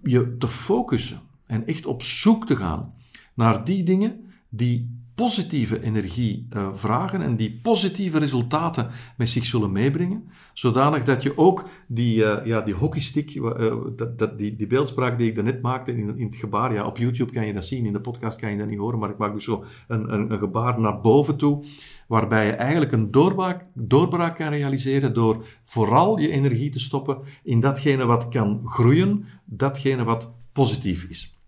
je 0.03 0.37
te 0.38 0.49
focussen 0.49 1.20
en 1.46 1.66
echt 1.66 1.87
op 1.87 2.03
zoek 2.03 2.46
te 2.46 2.57
gaan 2.57 2.94
naar 3.35 3.64
die 3.64 3.83
dingen 3.83 4.33
die 4.49 4.95
positieve 5.16 5.83
energie 5.83 6.46
uh, 6.50 6.68
vragen 6.72 7.22
en 7.22 7.37
die 7.37 7.59
positieve 7.62 8.18
resultaten 8.18 8.90
met 9.16 9.29
zich 9.29 9.44
zullen 9.44 9.72
meebrengen, 9.72 10.29
zodanig 10.52 11.05
dat 11.05 11.22
je 11.22 11.38
ook 11.38 11.68
die, 11.87 12.22
uh, 12.22 12.37
ja, 12.44 12.61
die 12.61 12.74
hockeystick, 12.74 13.35
uh, 13.35 13.74
dat, 13.96 14.18
dat, 14.18 14.38
die, 14.38 14.57
die 14.57 14.66
beeldspraak 14.66 15.18
die 15.18 15.29
ik 15.29 15.35
daarnet 15.35 15.62
maakte 15.62 15.96
in, 15.96 16.18
in 16.18 16.26
het 16.26 16.37
gebaar, 16.37 16.72
ja, 16.72 16.87
op 16.87 16.96
YouTube 16.96 17.33
kan 17.33 17.46
je 17.46 17.52
dat 17.52 17.64
zien, 17.64 17.87
in 17.87 17.92
de 17.92 18.00
podcast 18.00 18.38
kan 18.38 18.50
je 18.50 18.59
dat 18.59 18.68
niet 18.68 18.79
horen, 18.79 18.98
maar 18.98 19.11
ik 19.11 19.18
maak 19.18 19.35
dus 19.35 19.44
zo 19.44 19.64
een, 19.88 20.12
een, 20.12 20.33
een 20.33 20.38
gebaar 20.38 20.81
naar 20.81 21.00
boven 21.00 21.37
toe, 21.37 21.64
waarbij 22.09 22.46
je 22.46 22.52
eigenlijk 22.52 22.92
een 22.92 23.11
doorbraak, 23.11 23.64
doorbraak 23.74 24.37
kan 24.37 24.48
realiseren 24.48 25.14
door 25.14 25.46
vooral 25.64 26.18
je 26.18 26.31
energie 26.31 26.70
te 26.70 26.81
stoppen 26.81 27.18
in 27.42 27.61
datgene 27.61 28.07
wat 28.07 28.29
kan 28.29 28.62
groeien, 28.64 29.24
datgene 29.44 30.05
wat 30.05 30.33
positief 30.52 31.05
is. 31.05 31.38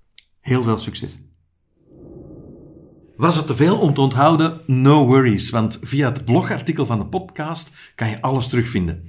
Heel 0.40 0.62
veel 0.62 0.78
succes! 0.78 1.27
Was 3.18 3.36
het 3.36 3.46
te 3.46 3.54
veel 3.54 3.78
om 3.78 3.94
te 3.94 4.00
onthouden? 4.00 4.60
No 4.66 5.06
worries, 5.06 5.50
want 5.50 5.78
via 5.82 6.08
het 6.08 6.24
blogartikel 6.24 6.86
van 6.86 6.98
de 6.98 7.06
podcast 7.06 7.70
kan 7.94 8.10
je 8.10 8.20
alles 8.20 8.48
terugvinden. 8.48 9.04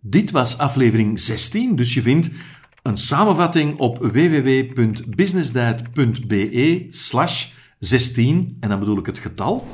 Dit 0.00 0.30
was 0.30 0.58
aflevering 0.58 1.20
16, 1.20 1.76
dus 1.76 1.94
je 1.94 2.02
vindt 2.02 2.30
een 2.82 2.96
samenvatting 2.96 3.78
op 3.78 3.98
www.businessdiet.be 3.98 6.84
slash 6.88 7.46
16, 7.78 8.56
en 8.60 8.68
dan 8.68 8.78
bedoel 8.78 8.98
ik 8.98 9.06
het 9.06 9.18
getal. 9.18 9.66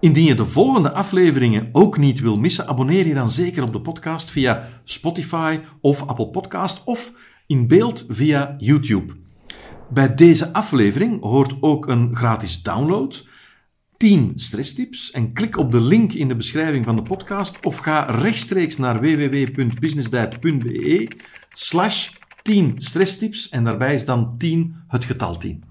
Indien 0.00 0.24
je 0.24 0.34
de 0.34 0.46
volgende 0.46 0.92
afleveringen 0.92 1.68
ook 1.72 1.98
niet 1.98 2.20
wil 2.20 2.36
missen, 2.36 2.66
abonneer 2.66 3.06
je 3.06 3.14
dan 3.14 3.30
zeker 3.30 3.62
op 3.62 3.72
de 3.72 3.80
podcast 3.80 4.30
via 4.30 4.68
Spotify 4.84 5.60
of 5.80 6.06
Apple 6.06 6.28
Podcast 6.28 6.84
of 6.84 7.12
in 7.46 7.66
beeld 7.66 8.04
via 8.08 8.54
YouTube. 8.58 9.26
Bij 9.90 10.14
deze 10.14 10.52
aflevering 10.52 11.22
hoort 11.22 11.54
ook 11.60 11.86
een 11.86 12.16
gratis 12.16 12.62
download, 12.62 13.26
10 13.96 14.32
stresstips 14.34 15.10
en 15.10 15.32
klik 15.32 15.56
op 15.56 15.72
de 15.72 15.80
link 15.80 16.12
in 16.12 16.28
de 16.28 16.36
beschrijving 16.36 16.84
van 16.84 16.96
de 16.96 17.02
podcast 17.02 17.66
of 17.66 17.76
ga 17.76 18.00
rechtstreeks 18.00 18.76
naar 18.76 19.00
www.businessdiet.be 19.00 21.08
slash 21.48 22.10
10 22.42 22.74
stresstips 22.78 23.48
en 23.48 23.64
daarbij 23.64 23.94
is 23.94 24.04
dan 24.04 24.34
10 24.38 24.76
het 24.88 25.04
getal 25.04 25.38
10. 25.38 25.64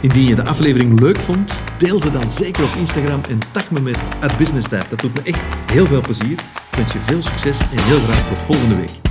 Indien 0.00 0.26
je 0.26 0.34
de 0.34 0.44
aflevering 0.44 1.00
leuk 1.00 1.20
vond, 1.20 1.54
deel 1.78 2.00
ze 2.00 2.10
dan 2.10 2.30
zeker 2.30 2.64
op 2.64 2.74
Instagram 2.74 3.20
en 3.28 3.38
tag 3.52 3.70
me 3.70 3.80
met 3.80 3.98
@businessdiet. 4.38 4.90
Dat 4.90 5.00
doet 5.00 5.14
me 5.14 5.22
echt 5.22 5.42
heel 5.72 5.86
veel 5.86 6.00
plezier. 6.00 6.38
Ik 6.70 6.76
wens 6.76 6.92
je 6.92 6.98
veel 6.98 7.22
succes 7.22 7.60
en 7.60 7.82
heel 7.82 7.98
graag 7.98 8.28
tot 8.28 8.38
volgende 8.38 8.76
week. 8.76 9.03